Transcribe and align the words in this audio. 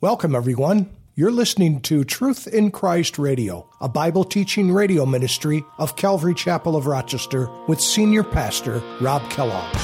Welcome, 0.00 0.36
everyone. 0.36 0.90
You're 1.16 1.32
listening 1.32 1.80
to 1.80 2.04
Truth 2.04 2.46
in 2.46 2.70
Christ 2.70 3.18
Radio, 3.18 3.68
a 3.80 3.88
Bible 3.88 4.22
teaching 4.22 4.70
radio 4.70 5.04
ministry 5.04 5.64
of 5.76 5.96
Calvary 5.96 6.34
Chapel 6.34 6.76
of 6.76 6.86
Rochester 6.86 7.50
with 7.66 7.80
Senior 7.80 8.22
Pastor 8.22 8.80
Rob 9.00 9.28
Kellogg. 9.28 9.74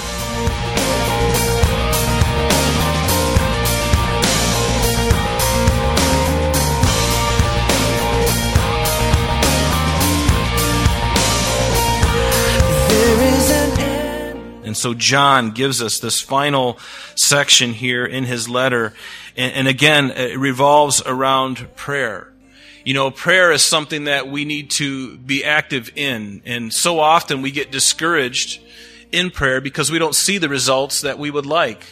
And 14.74 14.76
so 14.76 14.92
John 14.92 15.53
gives 15.53 15.83
us 15.83 15.99
this 15.99 16.20
final 16.20 16.78
section 17.15 17.73
here 17.73 18.05
in 18.05 18.24
his 18.24 18.48
letter. 18.48 18.92
And, 19.37 19.52
and, 19.55 19.69
again, 19.69 20.10
it 20.10 20.38
revolves 20.38 21.02
around 21.05 21.69
prayer. 21.77 22.32
You 22.84 22.95
know, 22.95 23.10
prayer 23.10 23.50
is 23.50 23.62
something 23.62 24.04
that 24.04 24.28
we 24.28 24.45
need 24.45 24.70
to 24.72 25.16
be 25.18 25.45
active 25.45 25.90
in. 25.96 26.42
And 26.45 26.72
so 26.72 27.00
often 27.00 27.42
we 27.42 27.50
get 27.50 27.73
discouraged 27.73 28.60
in 29.10 29.30
prayer 29.30 29.60
because 29.60 29.90
we 29.90 29.98
don't 29.98 30.14
see 30.14 30.38
the 30.38 30.48
results 30.48 31.00
that 31.00 31.18
we 31.18 31.30
would 31.30 31.46
like 31.46 31.84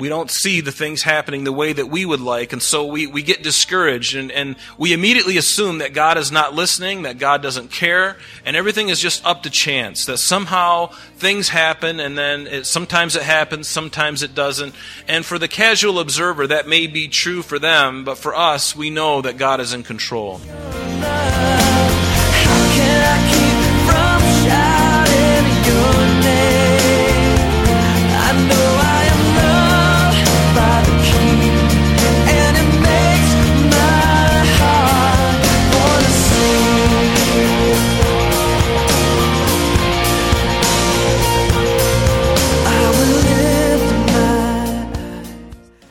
we 0.00 0.08
don't 0.08 0.30
see 0.30 0.60
the 0.60 0.72
things 0.72 1.02
happening 1.02 1.44
the 1.44 1.52
way 1.52 1.72
that 1.72 1.86
we 1.86 2.04
would 2.04 2.20
like, 2.20 2.52
and 2.52 2.62
so 2.62 2.86
we, 2.86 3.06
we 3.06 3.22
get 3.22 3.42
discouraged, 3.42 4.16
and, 4.16 4.32
and 4.32 4.56
we 4.78 4.92
immediately 4.92 5.36
assume 5.36 5.78
that 5.78 5.92
God 5.92 6.18
is 6.18 6.32
not 6.32 6.54
listening, 6.54 7.02
that 7.02 7.18
God 7.18 7.42
doesn't 7.42 7.70
care, 7.70 8.16
and 8.44 8.56
everything 8.56 8.88
is 8.88 8.98
just 8.98 9.24
up 9.24 9.42
to 9.44 9.50
chance, 9.50 10.06
that 10.06 10.18
somehow 10.18 10.86
things 11.16 11.50
happen, 11.50 12.00
and 12.00 12.16
then 12.16 12.46
it, 12.46 12.66
sometimes 12.66 13.14
it 13.14 13.22
happens, 13.22 13.68
sometimes 13.68 14.22
it 14.22 14.34
doesn't. 14.34 14.74
And 15.06 15.24
for 15.24 15.38
the 15.38 15.48
casual 15.48 16.00
observer, 16.00 16.46
that 16.46 16.66
may 16.66 16.86
be 16.86 17.06
true 17.06 17.42
for 17.42 17.58
them, 17.58 18.04
but 18.04 18.18
for 18.18 18.34
us, 18.34 18.74
we 18.74 18.90
know 18.90 19.20
that 19.22 19.36
God 19.36 19.60
is 19.60 19.72
in 19.72 19.82
control. 19.82 20.40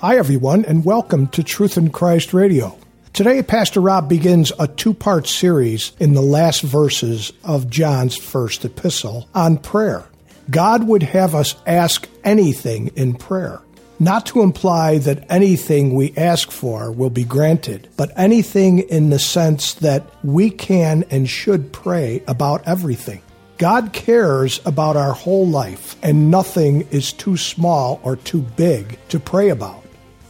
Hi, 0.01 0.15
everyone, 0.15 0.63
and 0.63 0.85
welcome 0.85 1.27
to 1.27 1.43
Truth 1.43 1.75
in 1.75 1.89
Christ 1.89 2.33
Radio. 2.33 2.77
Today, 3.11 3.43
Pastor 3.43 3.81
Rob 3.81 4.07
begins 4.07 4.53
a 4.57 4.65
two 4.65 4.93
part 4.93 5.27
series 5.27 5.91
in 5.99 6.13
the 6.13 6.21
last 6.21 6.61
verses 6.61 7.33
of 7.43 7.69
John's 7.69 8.15
first 8.15 8.63
epistle 8.63 9.27
on 9.35 9.57
prayer. 9.57 10.05
God 10.49 10.87
would 10.87 11.03
have 11.03 11.35
us 11.35 11.53
ask 11.67 12.07
anything 12.23 12.91
in 12.95 13.13
prayer, 13.13 13.59
not 13.99 14.25
to 14.27 14.41
imply 14.41 14.99
that 14.99 15.29
anything 15.29 15.93
we 15.93 16.13
ask 16.15 16.49
for 16.49 16.93
will 16.93 17.09
be 17.09 17.25
granted, 17.25 17.89
but 17.97 18.13
anything 18.15 18.79
in 18.79 19.09
the 19.09 19.19
sense 19.19 19.73
that 19.73 20.05
we 20.23 20.49
can 20.49 21.03
and 21.09 21.29
should 21.29 21.73
pray 21.73 22.23
about 22.25 22.65
everything. 22.65 23.21
God 23.57 23.91
cares 23.91 24.61
about 24.65 24.95
our 24.95 25.11
whole 25.11 25.45
life, 25.45 25.97
and 26.01 26.31
nothing 26.31 26.87
is 26.89 27.11
too 27.11 27.35
small 27.35 27.99
or 28.01 28.15
too 28.15 28.43
big 28.55 28.97
to 29.09 29.19
pray 29.19 29.49
about. 29.49 29.83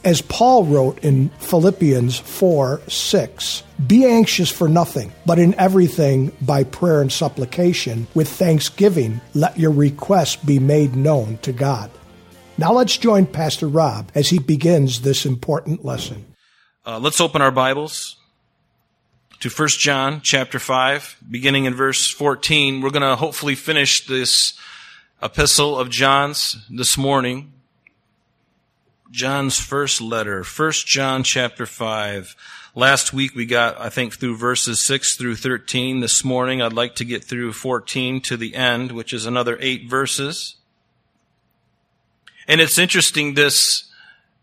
As 0.04 0.22
Paul 0.22 0.64
wrote 0.64 1.00
in 1.04 1.30
Philippians 1.40 2.18
4 2.20 2.82
6, 2.88 3.64
be 3.86 4.06
anxious 4.06 4.50
for 4.50 4.70
nothing, 4.70 5.12
but 5.26 5.40
in 5.40 5.54
everything 5.56 6.32
by 6.42 6.64
prayer 6.64 7.02
and 7.02 7.12
supplication, 7.12 8.08
with 8.14 8.30
thanksgiving, 8.30 9.20
let 9.34 9.60
your 9.60 9.72
requests 9.72 10.38
be 10.38 10.58
made 10.58 10.96
known 10.96 11.38
to 11.40 11.52
God. 11.52 11.92
Now 12.58 12.72
let's 12.74 12.98
join 12.98 13.26
Pastor 13.26 13.68
Rob 13.68 14.10
as 14.16 14.30
he 14.30 14.40
begins 14.40 15.02
this 15.02 15.26
important 15.26 15.84
lesson. 15.84 16.26
Uh, 16.86 17.00
let's 17.00 17.20
open 17.20 17.42
our 17.42 17.52
Bibles 17.52 18.16
to 19.42 19.50
1 19.50 19.68
John 19.70 20.22
chapter 20.22 20.60
5, 20.60 21.18
beginning 21.30 21.66
in 21.66 21.74
verse 21.74 22.10
14. 22.10 22.82
We're 22.82 22.90
going 22.90 23.02
to 23.02 23.16
hopefully 23.16 23.56
finish 23.56 24.08
this 24.08 24.54
epistle 25.22 25.78
of 25.78 25.90
John's 25.90 26.58
this 26.70 26.98
morning. 26.98 27.54
John's 29.12 29.60
first 29.60 30.02
letter, 30.02 30.44
1 30.44 30.72
John 30.86 31.24
chapter 31.24 31.66
5. 31.66 32.36
Last 32.76 33.12
week 33.12 33.34
we 33.34 33.48
got, 33.48 33.80
I 33.82 33.90
think, 33.90 34.14
through 34.14 34.38
verses 34.38 34.80
6 34.82 35.16
through 35.16 35.36
13. 35.36 36.00
This 36.00 36.24
morning 36.24 36.62
I'd 36.62 36.74
like 36.74 36.94
to 36.96 37.06
get 37.06 37.24
through 37.24 37.54
14 37.54 38.22
to 38.22 38.38
the 38.38 38.54
end, 38.54 38.92
which 38.92 39.12
is 39.12 39.26
another 39.26 39.58
eight 39.62 39.90
verses. 39.90 40.58
And 42.48 42.62
it's 42.62 42.78
interesting 42.78 43.34
this, 43.34 43.90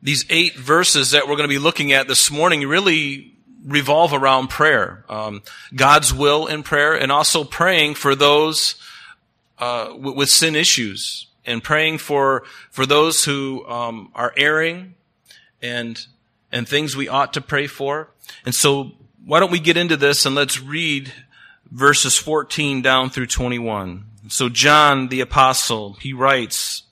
these 0.03 0.25
eight 0.31 0.57
verses 0.57 1.13
that 1.13 1.29
we're 1.29 1.37
going 1.37 1.49
to 1.49 1.55
be 1.55 1.61
looking 1.61 1.93
at 1.93 2.09
this 2.09 2.29
morning 2.29 2.67
really 2.67 3.35
revolve 3.65 4.13
around 4.13 4.49
prayer. 4.49 5.05
Um, 5.09 5.43
God's 5.77 6.13
will 6.13 6.47
in 6.49 6.65
prayer 6.65 6.95
and 6.95 7.13
also 7.13 7.45
praying 7.45 7.95
for 7.95 8.17
those 8.17 8.75
uh, 9.61 9.93
with 9.97 10.29
sin 10.29 10.57
issues 10.57 11.29
and 11.47 11.63
praying 11.63 11.99
for 11.99 12.45
for 12.71 12.87
those 12.87 13.25
who 13.25 13.67
um, 13.67 14.11
are 14.15 14.33
erring 14.37 14.95
and 15.63 16.07
and 16.53 16.69
things 16.69 16.97
we 16.97 17.09
ought 17.09 17.33
to 17.35 17.41
pray 17.41 17.67
for. 17.67 18.11
And 18.45 18.55
so, 18.55 18.93
why 19.25 19.41
don't 19.41 19.53
we 19.53 19.61
get 19.61 19.77
into 19.77 19.97
this 19.97 20.27
and 20.27 20.35
let's 20.35 20.61
read 20.61 21.13
verses 21.71 22.17
14 22.17 22.83
down 22.83 23.11
through 23.11 23.27
21. 23.27 24.05
So 24.29 24.49
John 24.49 25.09
the 25.09 25.21
apostle, 25.21 25.95
he 25.95 26.13
writes, 26.13 26.83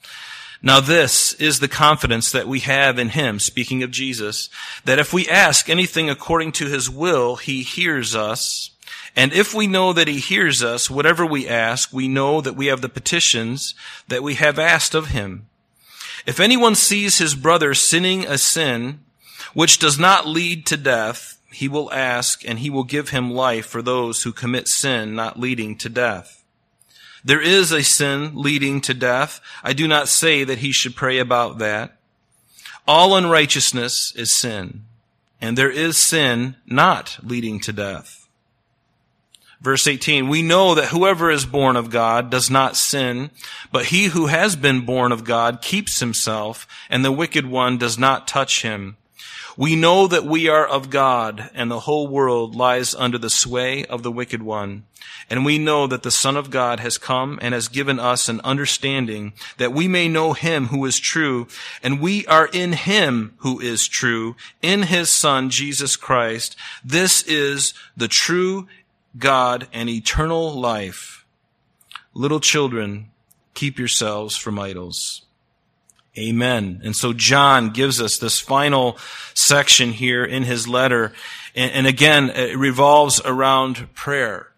now 0.62 0.80
this 0.80 1.34
is 1.34 1.60
the 1.60 1.68
confidence 1.68 2.32
that 2.32 2.48
we 2.48 2.60
have 2.60 2.98
in 2.98 3.10
him, 3.10 3.38
speaking 3.38 3.82
of 3.82 3.90
Jesus, 3.90 4.48
that 4.84 4.98
if 4.98 5.12
we 5.12 5.28
ask 5.28 5.68
anything 5.68 6.08
according 6.08 6.52
to 6.52 6.66
his 6.66 6.88
will, 6.88 7.36
he 7.36 7.62
hears 7.62 8.16
us. 8.16 8.70
And 9.16 9.32
if 9.32 9.54
we 9.54 9.66
know 9.66 9.92
that 9.92 10.08
he 10.08 10.18
hears 10.18 10.62
us, 10.62 10.90
whatever 10.90 11.24
we 11.24 11.48
ask, 11.48 11.92
we 11.92 12.08
know 12.08 12.40
that 12.40 12.56
we 12.56 12.66
have 12.66 12.80
the 12.80 12.88
petitions 12.88 13.74
that 14.08 14.22
we 14.22 14.34
have 14.34 14.58
asked 14.58 14.94
of 14.94 15.08
him. 15.08 15.46
If 16.26 16.40
anyone 16.40 16.74
sees 16.74 17.18
his 17.18 17.34
brother 17.34 17.74
sinning 17.74 18.24
a 18.24 18.38
sin 18.38 19.00
which 19.52 19.78
does 19.78 19.98
not 19.98 20.26
lead 20.26 20.66
to 20.66 20.76
death, 20.76 21.38
he 21.52 21.68
will 21.68 21.92
ask 21.92 22.46
and 22.46 22.58
he 22.58 22.70
will 22.70 22.84
give 22.84 23.10
him 23.10 23.30
life 23.30 23.66
for 23.66 23.82
those 23.82 24.22
who 24.22 24.32
commit 24.32 24.66
sin 24.66 25.14
not 25.14 25.38
leading 25.38 25.76
to 25.78 25.88
death. 25.88 26.42
There 27.24 27.40
is 27.40 27.72
a 27.72 27.82
sin 27.82 28.32
leading 28.34 28.80
to 28.82 28.92
death. 28.92 29.40
I 29.62 29.72
do 29.72 29.86
not 29.86 30.08
say 30.08 30.44
that 30.44 30.58
he 30.58 30.72
should 30.72 30.96
pray 30.96 31.18
about 31.18 31.58
that. 31.58 31.96
All 32.86 33.16
unrighteousness 33.16 34.12
is 34.14 34.36
sin, 34.36 34.84
and 35.40 35.56
there 35.56 35.70
is 35.70 35.96
sin 35.96 36.56
not 36.66 37.18
leading 37.22 37.60
to 37.60 37.72
death. 37.72 38.23
Verse 39.64 39.86
18, 39.86 40.28
we 40.28 40.42
know 40.42 40.74
that 40.74 40.88
whoever 40.88 41.30
is 41.30 41.46
born 41.46 41.74
of 41.74 41.88
God 41.88 42.28
does 42.28 42.50
not 42.50 42.76
sin, 42.76 43.30
but 43.72 43.86
he 43.86 44.08
who 44.08 44.26
has 44.26 44.56
been 44.56 44.84
born 44.84 45.10
of 45.10 45.24
God 45.24 45.62
keeps 45.62 46.00
himself, 46.00 46.66
and 46.90 47.02
the 47.02 47.10
wicked 47.10 47.46
one 47.46 47.78
does 47.78 47.98
not 47.98 48.28
touch 48.28 48.60
him. 48.60 48.98
We 49.56 49.74
know 49.74 50.06
that 50.06 50.26
we 50.26 50.48
are 50.48 50.66
of 50.66 50.90
God, 50.90 51.48
and 51.54 51.70
the 51.70 51.80
whole 51.80 52.08
world 52.08 52.54
lies 52.54 52.94
under 52.94 53.16
the 53.16 53.30
sway 53.30 53.86
of 53.86 54.02
the 54.02 54.12
wicked 54.12 54.42
one. 54.42 54.84
And 55.30 55.46
we 55.46 55.56
know 55.56 55.86
that 55.86 56.02
the 56.02 56.10
Son 56.10 56.36
of 56.36 56.50
God 56.50 56.80
has 56.80 56.98
come 56.98 57.38
and 57.40 57.54
has 57.54 57.68
given 57.68 57.98
us 57.98 58.28
an 58.28 58.42
understanding 58.44 59.32
that 59.56 59.72
we 59.72 59.88
may 59.88 60.08
know 60.08 60.34
him 60.34 60.66
who 60.66 60.84
is 60.84 61.00
true, 61.00 61.48
and 61.82 62.00
we 62.00 62.26
are 62.26 62.50
in 62.52 62.74
him 62.74 63.32
who 63.38 63.60
is 63.60 63.88
true, 63.88 64.36
in 64.60 64.82
his 64.82 65.08
Son, 65.08 65.48
Jesus 65.48 65.96
Christ. 65.96 66.54
This 66.84 67.22
is 67.22 67.72
the 67.96 68.08
true 68.08 68.68
God 69.16 69.68
and 69.72 69.88
eternal 69.88 70.52
life. 70.52 71.24
Little 72.14 72.40
children, 72.40 73.10
keep 73.54 73.78
yourselves 73.78 74.36
from 74.36 74.58
idols. 74.58 75.22
Amen. 76.16 76.80
And 76.84 76.94
so 76.94 77.12
John 77.12 77.70
gives 77.70 78.00
us 78.00 78.18
this 78.18 78.38
final 78.38 78.98
section 79.34 79.90
here 79.90 80.24
in 80.24 80.44
his 80.44 80.68
letter. 80.68 81.12
And, 81.56 81.86
again, 81.86 82.30
it 82.30 82.56
revolves 82.56 83.20
around 83.24 83.92
prayer. 83.94 84.48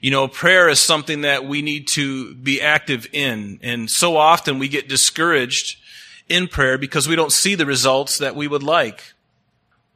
You 0.00 0.10
know, 0.10 0.26
prayer 0.26 0.68
is 0.68 0.80
something 0.80 1.20
that 1.20 1.44
we 1.44 1.62
need 1.62 1.86
to 1.88 2.34
be 2.34 2.60
active 2.60 3.06
in. 3.12 3.58
And 3.62 3.90
so 3.90 4.16
often 4.16 4.58
we 4.58 4.68
get 4.68 4.88
discouraged 4.88 5.78
in 6.28 6.48
prayer 6.48 6.78
because 6.78 7.08
we 7.08 7.16
don't 7.16 7.32
see 7.32 7.54
the 7.54 7.66
results 7.66 8.18
that 8.18 8.34
we 8.34 8.48
would 8.48 8.62
like 8.62 9.11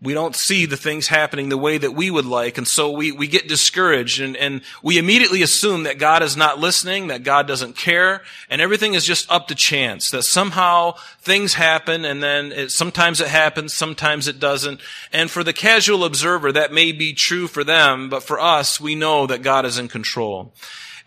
we 0.02 0.12
don't 0.12 0.36
see 0.36 0.66
the 0.66 0.76
things 0.76 1.08
happening 1.08 1.48
the 1.48 1.56
way 1.56 1.78
that 1.78 1.92
we 1.94 2.10
would 2.10 2.26
like, 2.26 2.58
and 2.58 2.68
so 2.68 2.90
we, 2.90 3.12
we 3.12 3.26
get 3.26 3.48
discouraged, 3.48 4.20
and, 4.20 4.36
and 4.36 4.60
we 4.82 4.98
immediately 4.98 5.42
assume 5.42 5.84
that 5.84 5.98
God 5.98 6.22
is 6.22 6.36
not 6.36 6.58
listening, 6.58 7.06
that 7.06 7.22
God 7.22 7.46
doesn't 7.46 7.76
care, 7.76 8.22
and 8.50 8.60
everything 8.60 8.92
is 8.92 9.06
just 9.06 9.30
up 9.30 9.48
to 9.48 9.54
chance, 9.54 10.10
that 10.10 10.24
somehow 10.24 10.92
things 11.20 11.54
happen, 11.54 12.04
and 12.04 12.22
then 12.22 12.52
it, 12.52 12.72
sometimes 12.72 13.22
it 13.22 13.28
happens, 13.28 13.72
sometimes 13.72 14.28
it 14.28 14.38
doesn't, 14.38 14.82
and 15.14 15.30
for 15.30 15.42
the 15.42 15.54
casual 15.54 16.04
observer, 16.04 16.52
that 16.52 16.74
may 16.74 16.92
be 16.92 17.14
true 17.14 17.46
for 17.46 17.64
them, 17.64 18.10
but 18.10 18.22
for 18.22 18.38
us, 18.38 18.78
we 18.78 18.94
know 18.94 19.26
that 19.26 19.42
God 19.42 19.64
is 19.64 19.78
in 19.78 19.88
control. 19.88 20.52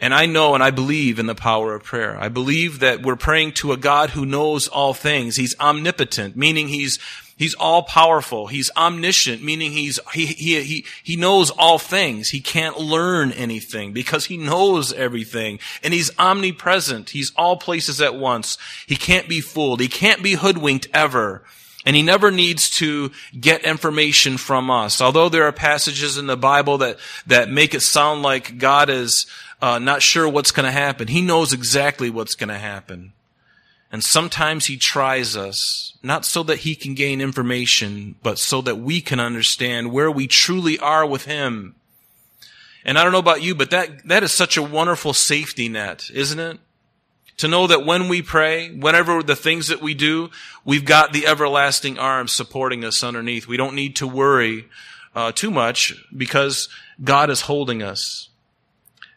And 0.02 0.14
I 0.14 0.28
know 0.28 0.56
and 0.56 0.64
I 0.64 0.72
believe 0.72 1.20
in 1.20 1.26
the 1.26 1.36
power 1.36 1.76
of 1.76 1.84
prayer. 1.84 2.18
I 2.18 2.30
believe 2.30 2.80
that 2.80 3.04
we're 3.04 3.18
praying 3.18 3.52
to 3.56 3.74
a 3.74 3.78
God 3.78 4.12
who 4.12 4.26
knows 4.26 4.70
all 4.70 4.94
things. 4.94 5.36
He's 5.36 5.60
omnipotent, 5.60 6.38
meaning 6.38 6.70
he's 6.70 7.00
He's 7.40 7.54
all 7.54 7.84
powerful. 7.84 8.48
He's 8.48 8.70
omniscient, 8.76 9.42
meaning 9.42 9.72
he's, 9.72 9.98
he, 10.14 10.26
he, 10.26 10.62
he, 10.62 10.86
he 11.02 11.16
knows 11.16 11.52
all 11.52 11.80
things. 11.80 12.28
He 12.32 12.42
can't 12.42 12.78
learn 12.78 13.32
anything 13.32 13.94
because 13.94 14.26
he 14.26 14.36
knows 14.36 14.92
everything. 14.92 15.60
And 15.82 15.94
he's 15.94 16.12
omnipresent. 16.20 17.12
He's 17.12 17.32
all 17.38 17.56
places 17.56 18.02
at 18.02 18.14
once. 18.14 18.58
He 18.86 18.98
can't 18.98 19.30
be 19.30 19.40
fooled. 19.40 19.80
He 19.80 19.88
can't 19.88 20.22
be 20.22 20.34
hoodwinked 20.34 20.90
ever. 20.94 21.46
And 21.86 21.96
he 21.96 22.02
never 22.02 22.30
needs 22.30 22.70
to 22.72 23.10
get 23.40 23.64
information 23.64 24.36
from 24.36 24.70
us. 24.70 25.00
Although 25.00 25.30
there 25.30 25.46
are 25.46 25.54
passages 25.54 26.18
in 26.18 26.28
the 26.28 26.36
Bible 26.36 26.80
that, 26.80 27.00
that 27.28 27.50
make 27.50 27.74
it 27.74 27.84
sound 27.84 28.22
like 28.22 28.58
God 28.58 28.90
is 28.90 29.28
uh, 29.62 29.80
not 29.80 30.02
sure 30.02 30.28
what's 30.28 30.52
going 30.52 30.66
to 30.66 30.74
happen. 30.74 31.08
He 31.08 31.22
knows 31.22 31.54
exactly 31.54 32.10
what's 32.10 32.36
going 32.36 32.50
to 32.50 32.58
happen. 32.58 33.14
And 33.92 34.04
sometimes 34.04 34.68
he 34.68 34.78
tries 34.78 35.36
us, 35.36 35.98
not 36.04 36.24
so 36.24 36.44
that 36.44 36.60
he 36.60 36.76
can 36.76 36.94
gain 36.94 37.22
information, 37.22 38.16
but 38.22 38.38
so 38.38 38.62
that 38.62 38.78
we 38.78 39.02
can 39.02 39.20
understand 39.20 39.92
where 39.92 40.12
we 40.12 40.28
truly 40.28 40.78
are 40.78 41.06
with 41.06 41.26
him. 41.26 41.76
And 42.86 43.00
I 43.00 43.04
don't 43.04 43.12
know 43.12 43.20
about 43.20 43.42
you, 43.42 43.56
but 43.56 43.72
that, 43.72 44.08
that 44.08 44.24
is 44.24 44.32
such 44.32 44.58
a 44.58 44.64
wonderful 44.64 45.14
safety 45.14 45.70
net, 45.70 46.10
isn't 46.14 46.40
it? 46.40 46.60
To 47.38 47.48
know 47.48 47.68
that 47.68 47.86
when 47.86 48.10
we 48.10 48.22
pray, 48.22 48.70
whenever 48.70 49.24
the 49.24 49.36
things 49.36 49.68
that 49.70 49.82
we 49.82 49.94
do, 49.94 50.30
we've 50.66 50.86
got 50.86 51.12
the 51.12 51.26
everlasting 51.26 51.98
arms 51.98 52.32
supporting 52.32 52.86
us 52.86 53.04
underneath. 53.04 53.48
We 53.48 53.58
don't 53.58 53.76
need 53.76 53.96
to 53.98 54.08
worry 54.08 54.68
uh, 55.16 55.32
too 55.32 55.50
much 55.50 55.96
because 56.16 56.70
God 57.04 57.30
is 57.30 57.42
holding 57.42 57.82
us 57.82 58.29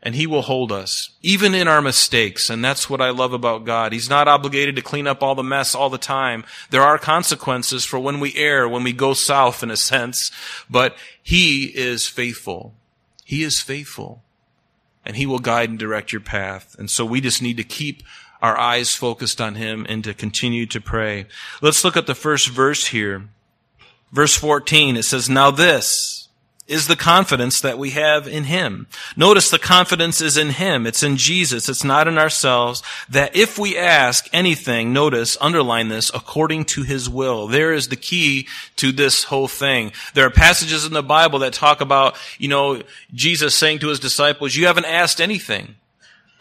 and 0.02 0.16
he 0.16 0.26
will 0.26 0.42
hold 0.42 0.72
us, 0.72 1.10
even 1.22 1.54
in 1.54 1.68
our 1.68 1.80
mistakes. 1.80 2.50
And 2.50 2.64
that's 2.64 2.90
what 2.90 3.00
I 3.00 3.10
love 3.10 3.32
about 3.32 3.64
God. 3.64 3.92
He's 3.92 4.10
not 4.10 4.26
obligated 4.26 4.74
to 4.76 4.82
clean 4.82 5.06
up 5.06 5.22
all 5.22 5.36
the 5.36 5.44
mess 5.44 5.74
all 5.74 5.90
the 5.90 5.98
time. 5.98 6.44
There 6.70 6.82
are 6.82 6.98
consequences 6.98 7.84
for 7.84 8.00
when 8.00 8.18
we 8.18 8.34
err, 8.34 8.68
when 8.68 8.82
we 8.82 8.92
go 8.92 9.14
south 9.14 9.62
in 9.62 9.70
a 9.70 9.76
sense, 9.76 10.32
but 10.68 10.96
he 11.22 11.66
is 11.66 12.08
faithful. 12.08 12.74
He 13.24 13.44
is 13.44 13.60
faithful. 13.60 14.22
And 15.04 15.16
he 15.16 15.26
will 15.26 15.38
guide 15.38 15.70
and 15.70 15.78
direct 15.78 16.12
your 16.12 16.20
path. 16.20 16.74
And 16.78 16.90
so 16.90 17.04
we 17.04 17.20
just 17.20 17.42
need 17.42 17.56
to 17.56 17.64
keep 17.64 18.02
our 18.40 18.58
eyes 18.58 18.94
focused 18.94 19.40
on 19.40 19.54
him 19.54 19.86
and 19.88 20.02
to 20.02 20.14
continue 20.14 20.66
to 20.66 20.80
pray. 20.80 21.26
Let's 21.60 21.84
look 21.84 21.96
at 21.96 22.08
the 22.08 22.14
first 22.14 22.48
verse 22.48 22.88
here. 22.88 23.28
Verse 24.10 24.34
14, 24.34 24.96
it 24.96 25.04
says, 25.04 25.30
Now 25.30 25.52
this, 25.52 26.21
is 26.72 26.86
the 26.86 26.96
confidence 26.96 27.60
that 27.60 27.78
we 27.78 27.90
have 27.90 28.26
in 28.26 28.44
Him. 28.44 28.86
Notice 29.16 29.50
the 29.50 29.58
confidence 29.58 30.20
is 30.20 30.36
in 30.36 30.50
Him. 30.50 30.86
It's 30.86 31.02
in 31.02 31.16
Jesus. 31.16 31.68
It's 31.68 31.84
not 31.84 32.08
in 32.08 32.18
ourselves. 32.18 32.82
That 33.08 33.36
if 33.36 33.58
we 33.58 33.76
ask 33.76 34.28
anything, 34.32 34.92
notice, 34.92 35.36
underline 35.40 35.88
this, 35.88 36.10
according 36.14 36.64
to 36.66 36.82
His 36.82 37.08
will. 37.08 37.46
There 37.46 37.72
is 37.72 37.88
the 37.88 37.96
key 37.96 38.48
to 38.76 38.90
this 38.90 39.24
whole 39.24 39.48
thing. 39.48 39.92
There 40.14 40.26
are 40.26 40.30
passages 40.30 40.86
in 40.86 40.94
the 40.94 41.02
Bible 41.02 41.40
that 41.40 41.52
talk 41.52 41.80
about, 41.80 42.16
you 42.38 42.48
know, 42.48 42.82
Jesus 43.12 43.54
saying 43.54 43.80
to 43.80 43.88
His 43.88 44.00
disciples, 44.00 44.56
you 44.56 44.66
haven't 44.66 44.86
asked 44.86 45.20
anything. 45.20 45.76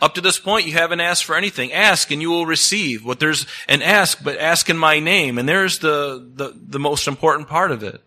Up 0.02 0.16
to 0.16 0.22
this 0.22 0.40
point, 0.40 0.66
you 0.66 0.74
haven't 0.74 1.00
asked 1.00 1.26
for 1.26 1.36
anything. 1.36 1.72
Ask 1.72 2.10
and 2.10 2.22
you 2.22 2.32
will 2.32 2.48
receive. 2.48 3.06
What 3.06 3.20
there's 3.20 3.46
an 3.68 3.84
ask, 3.84 4.24
but 4.24 4.40
ask 4.40 4.68
in 4.70 4.78
my 4.78 5.00
name. 5.00 5.38
And 5.38 5.48
there's 5.48 5.78
the, 5.80 6.28
the, 6.36 6.54
the 6.56 6.80
most 6.80 7.08
important 7.08 7.48
part 7.48 7.72
of 7.72 7.84
it. 7.84 8.02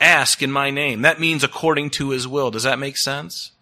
Ask 0.00 0.42
in 0.42 0.50
my 0.50 0.70
name. 0.70 1.02
That 1.02 1.20
means 1.20 1.44
according 1.44 1.90
to 1.90 2.10
his 2.10 2.26
will. 2.26 2.50
Does 2.50 2.62
that 2.62 2.78
make 2.78 2.96
sense? 2.96 3.52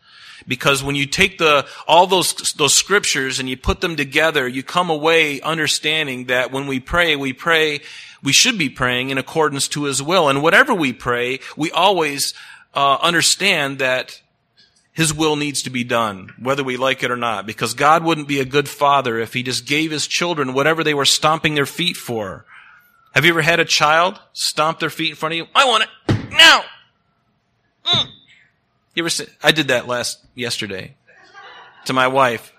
Because 0.47 0.85
when 0.85 0.95
you 0.95 1.05
take 1.05 1.39
the, 1.39 1.67
all 1.89 2.07
those, 2.07 2.33
those 2.55 2.75
scriptures 2.75 3.41
and 3.41 3.49
you 3.51 3.57
put 3.57 3.81
them 3.81 3.97
together, 3.97 4.47
you 4.47 4.63
come 4.63 4.89
away 4.89 5.41
understanding 5.41 6.27
that 6.27 6.53
when 6.53 6.69
we 6.69 6.79
pray, 6.79 7.17
we 7.17 7.33
pray, 7.33 7.81
we 8.23 8.33
should 8.33 8.57
be 8.57 8.69
praying 8.69 9.11
in 9.11 9.19
accordance 9.19 9.67
to 9.69 9.85
his 9.85 10.01
will. 10.01 10.29
And 10.29 10.43
whatever 10.43 10.73
we 10.73 10.93
pray, 10.93 11.41
we 11.57 11.73
always 11.73 12.35
uh, 12.73 12.99
understand 13.03 13.81
that 13.81 14.21
his 14.93 15.13
will 15.13 15.37
needs 15.37 15.63
to 15.63 15.71
be 15.71 15.85
done, 15.85 16.35
whether 16.41 16.63
we 16.63 16.77
like 16.77 17.03
it 17.03 17.11
or 17.11 17.17
not, 17.17 17.47
because 17.47 17.75
God 17.75 18.05
wouldn't 18.05 18.29
be 18.29 18.41
a 18.41 18.45
good 18.45 18.69
father 18.69 19.19
if 19.19 19.33
he 19.33 19.43
just 19.43 19.67
gave 19.67 19.91
his 19.91 20.07
children 20.07 20.55
whatever 20.55 20.85
they 20.85 20.95
were 20.95 21.05
stomping 21.05 21.55
their 21.57 21.67
feet 21.67 21.97
for. 21.97 22.45
Have 23.13 23.25
you 23.25 23.33
ever 23.33 23.43
had 23.43 23.61
a 23.61 23.65
child 23.65 24.21
stomp 24.33 24.79
their 24.79 24.91
feet 24.91 25.11
in 25.11 25.17
front 25.17 25.35
of 25.35 25.37
you? 25.37 25.47
I 25.55 25.67
want 25.67 25.85
it 25.85 26.18
now. 26.31 26.65
Mm. 27.85 28.07
You 28.95 29.03
ever? 29.03 29.11
See, 29.11 29.27
I 29.43 29.53
did 29.53 29.69
that 29.69 29.87
last 29.87 30.19
yesterday 30.35 30.95
to 31.87 31.93
my 31.93 32.09
wife. 32.09 32.53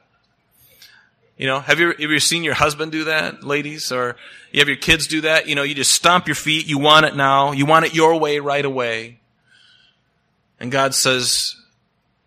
You 1.37 1.47
know, 1.47 1.61
have 1.61 1.79
you, 1.79 1.87
have 1.87 1.99
you 1.99 2.19
seen 2.19 2.43
your 2.43 2.53
husband 2.53 2.91
do 2.91 3.05
that, 3.05 3.45
ladies? 3.45 3.93
Or 3.93 4.17
you 4.51 4.59
have 4.59 4.67
your 4.67 4.75
kids 4.75 5.07
do 5.07 5.21
that? 5.21 5.47
You 5.47 5.55
know, 5.55 5.63
you 5.63 5.73
just 5.73 5.91
stomp 5.91 6.27
your 6.27 6.35
feet. 6.35 6.67
You 6.67 6.77
want 6.77 7.05
it 7.05 7.15
now. 7.15 7.53
You 7.53 7.65
want 7.65 7.85
it 7.85 7.95
your 7.95 8.19
way 8.19 8.39
right 8.39 8.65
away. 8.65 9.19
And 10.59 10.69
God 10.69 10.93
says, 10.93 11.55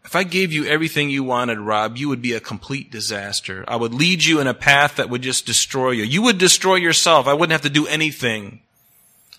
if 0.03 0.17
I 0.17 0.25
gave 0.25 0.51
you 0.51 0.65
everything 0.65 1.11
you 1.11 1.25
wanted, 1.25 1.59
Rob, 1.59 1.99
you 1.99 2.09
would 2.09 2.23
be 2.23 2.33
a 2.33 2.41
complete 2.41 2.91
disaster. 2.91 3.65
I 3.69 3.77
would 3.77 3.93
lead 3.93 4.25
you 4.25 4.41
in 4.41 4.47
a 4.47 4.55
path 4.55 4.97
that 4.97 5.11
would 5.11 5.23
just 5.23 5.45
destroy 5.45 5.91
you. 5.91 6.05
You 6.05 6.23
would 6.23 6.39
destroy 6.39 6.77
yourself. 6.77 7.27
I 7.27 7.35
wouldn't 7.35 7.53
have 7.53 7.63
to 7.63 7.71
do 7.71 7.87
anything. 7.87 8.63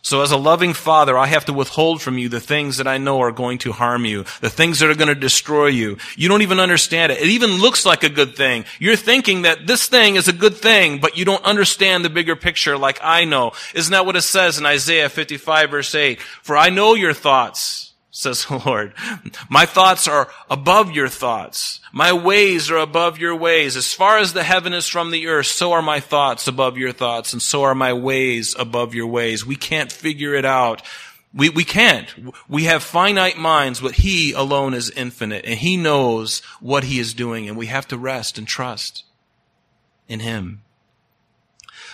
So 0.04 0.22
as 0.22 0.32
a 0.32 0.38
loving 0.38 0.74
father, 0.74 1.18
I 1.18 1.28
have 1.28 1.46
to 1.46 1.54
withhold 1.54 2.02
from 2.02 2.18
you 2.18 2.28
the 2.28 2.42
things 2.42 2.76
that 2.76 2.88
I 2.88 2.98
know 2.98 3.22
are 3.22 3.32
going 3.32 3.58
to 3.60 3.72
harm 3.72 4.04
you, 4.04 4.26
the 4.42 4.50
things 4.50 4.80
that 4.80 4.90
are 4.90 4.96
going 4.96 5.08
to 5.08 5.16
destroy 5.16 5.68
you. 5.68 5.98
You 6.18 6.28
don't 6.28 6.42
even 6.42 6.60
understand 6.60 7.14
it. 7.14 7.22
It 7.22 7.28
even 7.28 7.52
looks 7.52 7.86
like 7.86 8.04
a 8.04 8.10
good 8.10 8.36
thing. 8.36 8.66
You're 8.80 8.98
thinking 8.98 9.44
that 9.44 9.66
this 9.66 9.88
thing 9.88 10.18
is 10.18 10.28
a 10.28 10.34
good 10.34 10.58
thing, 10.58 11.00
but 11.00 11.16
you 11.16 11.24
don't 11.24 11.44
understand 11.46 12.04
the 12.04 12.10
bigger 12.10 12.36
picture 12.36 12.78
like 12.78 13.00
I 13.02 13.24
know. 13.24 13.54
Isn't 13.74 13.94
that 13.94 14.06
what 14.06 14.18
it 14.18 14.24
says 14.24 14.60
in 14.60 14.66
Isaiah 14.66 15.08
55 15.08 15.72
verse 15.72 15.96
8? 15.96 16.20
For 16.20 16.58
I 16.58 16.70
know 16.70 16.96
your 16.96 17.14
thoughts 17.14 17.93
says 18.16 18.46
the 18.46 18.62
Lord. 18.64 18.94
My 19.50 19.66
thoughts 19.66 20.08
are 20.08 20.30
above 20.48 20.92
your 20.92 21.10
thoughts. 21.10 21.80
My 21.92 22.14
ways 22.14 22.70
are 22.70 22.78
above 22.78 23.18
your 23.18 23.36
ways. 23.36 23.76
As 23.76 23.92
far 23.92 24.20
as 24.20 24.34
the 24.34 24.44
heaven 24.44 24.72
is 24.72 24.88
from 24.88 25.10
the 25.10 25.26
earth, 25.28 25.48
so 25.48 25.72
are 25.72 25.82
my 25.82 26.00
thoughts 26.00 26.48
above 26.48 26.78
your 26.78 26.92
thoughts, 26.92 27.34
and 27.34 27.42
so 27.42 27.64
are 27.64 27.74
my 27.74 27.92
ways 27.92 28.56
above 28.58 28.94
your 28.94 29.08
ways. 29.08 29.48
We 29.48 29.56
can't 29.56 29.92
figure 29.92 30.36
it 30.36 30.46
out. 30.46 30.84
We, 31.34 31.50
we 31.50 31.64
can't. 31.64 32.08
We 32.48 32.66
have 32.66 32.84
finite 32.84 33.40
minds, 33.40 33.82
but 33.82 33.96
He 33.96 34.32
alone 34.34 34.76
is 34.76 34.92
infinite, 34.92 35.46
and 35.46 35.58
He 35.58 35.76
knows 35.76 36.42
what 36.60 36.84
He 36.84 37.00
is 37.00 37.16
doing, 37.16 37.50
and 37.50 37.58
we 37.58 37.66
have 37.66 37.88
to 37.88 37.98
rest 37.98 38.38
and 38.38 38.48
trust 38.48 39.06
in 40.08 40.20
Him. 40.20 40.62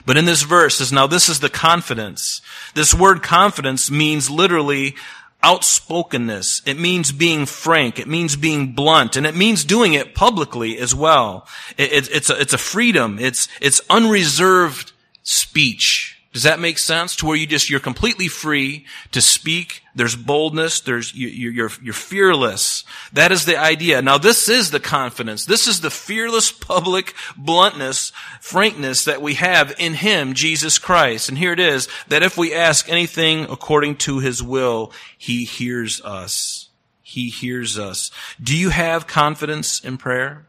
But 0.06 0.18
in 0.18 0.26
this 0.26 0.44
verse 0.44 0.82
is 0.82 0.92
now 0.92 1.08
this 1.08 1.30
is 1.30 1.40
the 1.40 1.50
confidence. 1.50 2.42
This 2.74 2.94
word 2.94 3.24
confidence 3.24 3.90
means 3.90 4.30
literally 4.30 4.96
outspokenness. 5.44 6.62
It 6.66 6.78
means 6.78 7.12
being 7.12 7.46
frank. 7.46 8.00
It 8.00 8.08
means 8.08 8.36
being 8.36 8.74
blunt. 8.74 9.16
And 9.16 9.26
it 9.26 9.36
means 9.36 9.64
doing 9.64 9.94
it 9.94 10.14
publicly 10.14 10.78
as 10.78 10.94
well. 10.94 11.48
It, 11.78 11.92
it, 11.92 12.10
it's, 12.12 12.30
a, 12.30 12.40
it's 12.40 12.54
a 12.54 12.58
freedom. 12.58 13.18
It's, 13.20 13.48
it's 13.62 13.82
unreserved 13.90 14.92
speech. 15.24 16.19
Does 16.32 16.44
that 16.44 16.60
make 16.60 16.78
sense? 16.78 17.16
To 17.18 17.26
where 17.26 17.36
you 17.36 17.48
just, 17.48 17.72
you're 17.72 17.80
completely 17.80 18.28
free 18.28 18.86
to 19.14 19.20
speak. 19.20 19.82
There's 19.96 20.16
boldness. 20.16 20.80
There's, 20.82 21.14
you, 21.16 21.28
you're, 21.28 21.72
you're 21.82 21.94
fearless. 21.94 22.84
That 23.14 23.32
is 23.32 23.46
the 23.46 23.58
idea. 23.58 24.04
Now 24.04 24.20
this 24.20 24.48
is 24.48 24.70
the 24.70 24.80
confidence. 24.80 25.46
This 25.46 25.68
is 25.68 25.82
the 25.82 25.90
fearless 25.90 26.52
public 26.52 27.16
bluntness, 27.36 28.12
frankness 28.42 29.06
that 29.06 29.24
we 29.24 29.34
have 29.36 29.74
in 29.80 29.96
Him, 29.96 30.36
Jesus 30.36 30.78
Christ. 30.78 31.30
And 31.30 31.38
here 31.38 31.54
it 31.54 31.60
is, 31.60 31.88
that 32.10 32.22
if 32.22 32.38
we 32.38 32.54
ask 32.54 32.88
anything 32.88 33.46
according 33.46 33.96
to 33.98 34.20
His 34.20 34.44
will, 34.44 34.94
He 35.18 35.46
hears 35.46 36.00
us. 36.02 36.70
He 37.02 37.30
hears 37.30 37.80
us. 37.80 38.12
Do 38.42 38.56
you 38.56 38.70
have 38.70 39.08
confidence 39.08 39.84
in 39.84 39.98
prayer? 39.98 40.46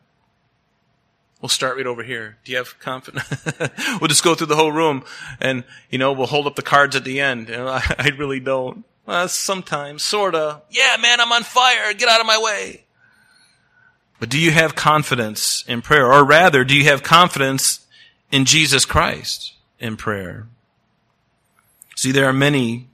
We'll 1.40 1.48
start 1.48 1.76
right 1.76 1.86
over 1.86 2.02
here. 2.02 2.36
Do 2.44 2.52
you 2.52 2.58
have 2.58 2.78
confidence? 2.78 3.28
we'll 4.00 4.08
just 4.08 4.22
go 4.22 4.34
through 4.34 4.48
the 4.48 4.56
whole 4.56 4.72
room 4.72 5.04
and, 5.40 5.64
you 5.88 5.98
know, 5.98 6.12
we'll 6.12 6.26
hold 6.26 6.46
up 6.46 6.54
the 6.54 6.62
cards 6.62 6.96
at 6.96 7.04
the 7.04 7.20
end. 7.20 7.48
You 7.48 7.56
know, 7.56 7.68
I, 7.68 7.82
I 7.98 8.08
really 8.18 8.40
don't. 8.40 8.84
Well, 9.06 9.26
sometimes, 9.28 10.02
sorta. 10.02 10.62
Yeah, 10.70 10.96
man, 11.00 11.20
I'm 11.20 11.32
on 11.32 11.42
fire. 11.42 11.94
Get 11.94 12.08
out 12.08 12.20
of 12.20 12.26
my 12.26 12.38
way. 12.38 12.84
But 14.18 14.28
do 14.28 14.38
you 14.38 14.50
have 14.50 14.74
confidence 14.74 15.64
in 15.66 15.80
prayer? 15.80 16.12
Or 16.12 16.24
rather, 16.24 16.62
do 16.62 16.76
you 16.76 16.84
have 16.84 17.02
confidence 17.02 17.86
in 18.30 18.44
Jesus 18.44 18.84
Christ 18.84 19.54
in 19.78 19.96
prayer? 19.96 20.46
See, 21.96 22.12
there 22.12 22.26
are 22.26 22.32
many 22.34 22.89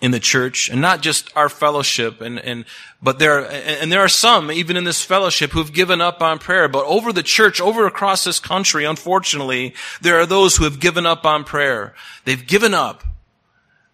in 0.00 0.10
the 0.12 0.20
church 0.20 0.70
and 0.70 0.80
not 0.80 1.02
just 1.02 1.30
our 1.36 1.48
fellowship 1.48 2.20
and, 2.20 2.38
and 2.38 2.64
but 3.02 3.18
there 3.18 3.50
and 3.50 3.92
there 3.92 4.00
are 4.00 4.08
some 4.08 4.50
even 4.50 4.76
in 4.76 4.84
this 4.84 5.02
fellowship 5.02 5.50
who've 5.50 5.72
given 5.72 6.00
up 6.00 6.22
on 6.22 6.38
prayer. 6.38 6.68
But 6.68 6.86
over 6.86 7.12
the 7.12 7.22
church 7.22 7.60
over 7.60 7.86
across 7.86 8.24
this 8.24 8.40
country 8.40 8.84
unfortunately 8.84 9.74
there 10.00 10.18
are 10.18 10.26
those 10.26 10.56
who 10.56 10.64
have 10.64 10.80
given 10.80 11.06
up 11.06 11.24
on 11.24 11.44
prayer. 11.44 11.94
They've 12.24 12.46
given 12.46 12.74
up. 12.74 13.04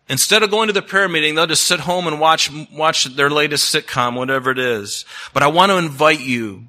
Instead 0.09 0.45
of 0.45 0.53
going 0.53 0.69
to 0.69 0.73
the 0.73 0.83
prayer 0.83 1.09
meeting 1.09 1.35
they'll 1.35 1.47
just 1.47 1.67
sit 1.67 1.81
home 1.81 2.07
and 2.07 2.21
watch 2.21 2.51
watch 2.73 3.05
their 3.17 3.31
latest 3.31 3.75
sitcom 3.75 4.17
whatever 4.17 4.51
it 4.51 4.59
is. 4.59 5.05
But 5.33 5.43
i 5.43 5.49
want 5.49 5.71
to 5.71 5.79
invite 5.79 6.21
you 6.21 6.69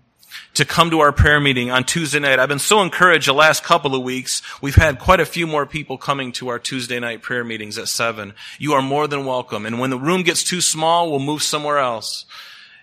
to 0.58 0.66
come 0.66 0.90
to 0.90 1.02
our 1.02 1.12
prayer 1.12 1.40
meeting 1.40 1.70
on 1.70 1.84
Tuesday 1.84 2.18
night. 2.18 2.40
I've 2.40 2.50
been 2.50 2.58
so 2.58 2.82
encouraged 2.82 3.28
the 3.28 3.34
last 3.34 3.64
couple 3.64 3.94
of 3.94 4.02
weeks. 4.02 4.42
We've 4.60 4.74
had 4.74 4.98
quite 4.98 5.20
a 5.20 5.26
few 5.26 5.46
more 5.46 5.68
people 5.68 6.00
coming 6.00 6.32
to 6.34 6.48
our 6.48 6.58
Tuesday 6.58 7.00
night 7.00 7.22
prayer 7.22 7.44
meetings 7.44 7.78
at 7.78 7.88
7. 7.88 8.34
You 8.58 8.74
are 8.74 8.82
more 8.82 9.08
than 9.08 9.28
welcome. 9.28 9.68
And 9.68 9.80
when 9.80 9.92
the 9.92 10.00
room 10.00 10.24
gets 10.24 10.44
too 10.44 10.62
small, 10.62 11.12
we'll 11.12 11.20
move 11.20 11.44
somewhere 11.44 11.78
else 11.78 12.26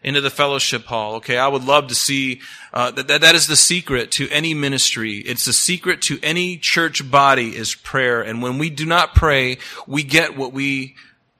into 0.05 0.21
the 0.21 0.31
fellowship 0.31 0.85
hall. 0.85 1.17
Okay, 1.17 1.37
I 1.37 1.49
would 1.49 1.65
love 1.65 1.89
to 1.89 1.97
see 1.97 2.43
uh, 2.73 2.93
that, 2.93 3.09
that. 3.09 3.23
That 3.23 3.35
is 3.35 3.49
the 3.49 3.57
secret 3.57 4.13
to 4.13 4.29
any 4.31 4.55
ministry. 4.55 5.19
It's 5.19 5.45
the 5.45 5.53
secret 5.53 6.01
to 6.03 6.21
any 6.23 6.57
church 6.57 7.11
body 7.11 7.57
is 7.57 7.75
prayer. 7.75 8.23
And 8.23 8.41
when 8.41 8.59
we 8.59 8.71
do 8.71 8.87
not 8.87 9.17
pray, 9.17 9.59
we 9.89 10.05
get 10.05 10.37
what 10.37 10.53
we 10.53 10.95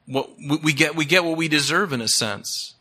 what 0.05 0.29
we 0.37 0.73
get. 0.73 0.97
We 0.97 1.05
get 1.05 1.23
what 1.23 1.37
we 1.37 1.47
deserve 1.47 1.93
in 1.93 2.01
a 2.01 2.09
sense. 2.09 2.74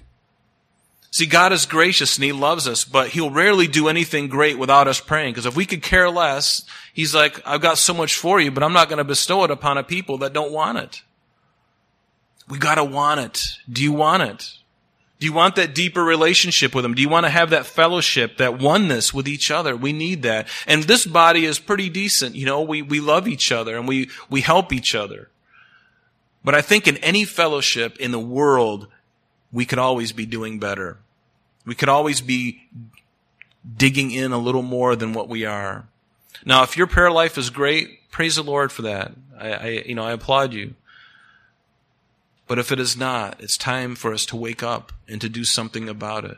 See, 1.14 1.26
God 1.26 1.52
is 1.52 1.64
gracious 1.64 2.16
and 2.16 2.24
He 2.24 2.32
loves 2.32 2.66
us, 2.66 2.84
but 2.84 3.10
He'll 3.10 3.30
rarely 3.30 3.68
do 3.68 3.86
anything 3.86 4.26
great 4.26 4.58
without 4.58 4.88
us 4.88 4.98
praying. 4.98 5.32
Because 5.32 5.46
if 5.46 5.54
we 5.54 5.64
could 5.64 5.80
care 5.80 6.10
less, 6.10 6.64
He's 6.92 7.14
like, 7.14 7.40
I've 7.46 7.60
got 7.60 7.78
so 7.78 7.94
much 7.94 8.16
for 8.16 8.40
you, 8.40 8.50
but 8.50 8.64
I'm 8.64 8.72
not 8.72 8.88
going 8.88 8.98
to 8.98 9.04
bestow 9.04 9.44
it 9.44 9.52
upon 9.52 9.78
a 9.78 9.84
people 9.84 10.18
that 10.18 10.32
don't 10.32 10.50
want 10.50 10.78
it. 10.78 11.02
We 12.48 12.58
gotta 12.58 12.82
want 12.82 13.20
it. 13.20 13.46
Do 13.70 13.80
you 13.80 13.92
want 13.92 14.24
it? 14.24 14.54
Do 15.20 15.26
you 15.26 15.32
want 15.32 15.54
that 15.54 15.72
deeper 15.72 16.02
relationship 16.02 16.74
with 16.74 16.84
Him? 16.84 16.94
Do 16.94 17.02
you 17.02 17.08
want 17.08 17.26
to 17.26 17.30
have 17.30 17.50
that 17.50 17.66
fellowship, 17.66 18.38
that 18.38 18.58
oneness 18.58 19.14
with 19.14 19.28
each 19.28 19.52
other? 19.52 19.76
We 19.76 19.92
need 19.92 20.22
that. 20.22 20.48
And 20.66 20.82
this 20.82 21.06
body 21.06 21.44
is 21.44 21.60
pretty 21.60 21.90
decent. 21.90 22.34
You 22.34 22.46
know, 22.46 22.62
we, 22.62 22.82
we 22.82 22.98
love 22.98 23.28
each 23.28 23.52
other 23.52 23.76
and 23.76 23.86
we, 23.86 24.10
we 24.28 24.40
help 24.40 24.72
each 24.72 24.96
other. 24.96 25.30
But 26.42 26.56
I 26.56 26.60
think 26.60 26.88
in 26.88 26.96
any 26.96 27.24
fellowship 27.24 27.98
in 27.98 28.10
the 28.10 28.18
world, 28.18 28.88
we 29.52 29.64
could 29.64 29.78
always 29.78 30.10
be 30.10 30.26
doing 30.26 30.58
better. 30.58 30.98
We 31.64 31.74
could 31.74 31.88
always 31.88 32.20
be 32.20 32.68
digging 33.76 34.10
in 34.10 34.32
a 34.32 34.38
little 34.38 34.62
more 34.62 34.96
than 34.96 35.12
what 35.12 35.28
we 35.28 35.44
are. 35.44 35.86
Now, 36.44 36.62
if 36.62 36.76
your 36.76 36.86
prayer 36.86 37.10
life 37.10 37.38
is 37.38 37.50
great, 37.50 38.10
praise 38.10 38.36
the 38.36 38.42
Lord 38.42 38.70
for 38.70 38.82
that. 38.82 39.12
I, 39.38 39.52
I, 39.52 39.68
you 39.86 39.94
know, 39.94 40.04
I 40.04 40.12
applaud 40.12 40.52
you. 40.52 40.74
But 42.46 42.58
if 42.58 42.70
it 42.70 42.78
is 42.78 42.96
not, 42.96 43.40
it's 43.40 43.56
time 43.56 43.94
for 43.94 44.12
us 44.12 44.26
to 44.26 44.36
wake 44.36 44.62
up 44.62 44.92
and 45.08 45.20
to 45.20 45.28
do 45.28 45.44
something 45.44 45.88
about 45.88 46.24
it. 46.24 46.36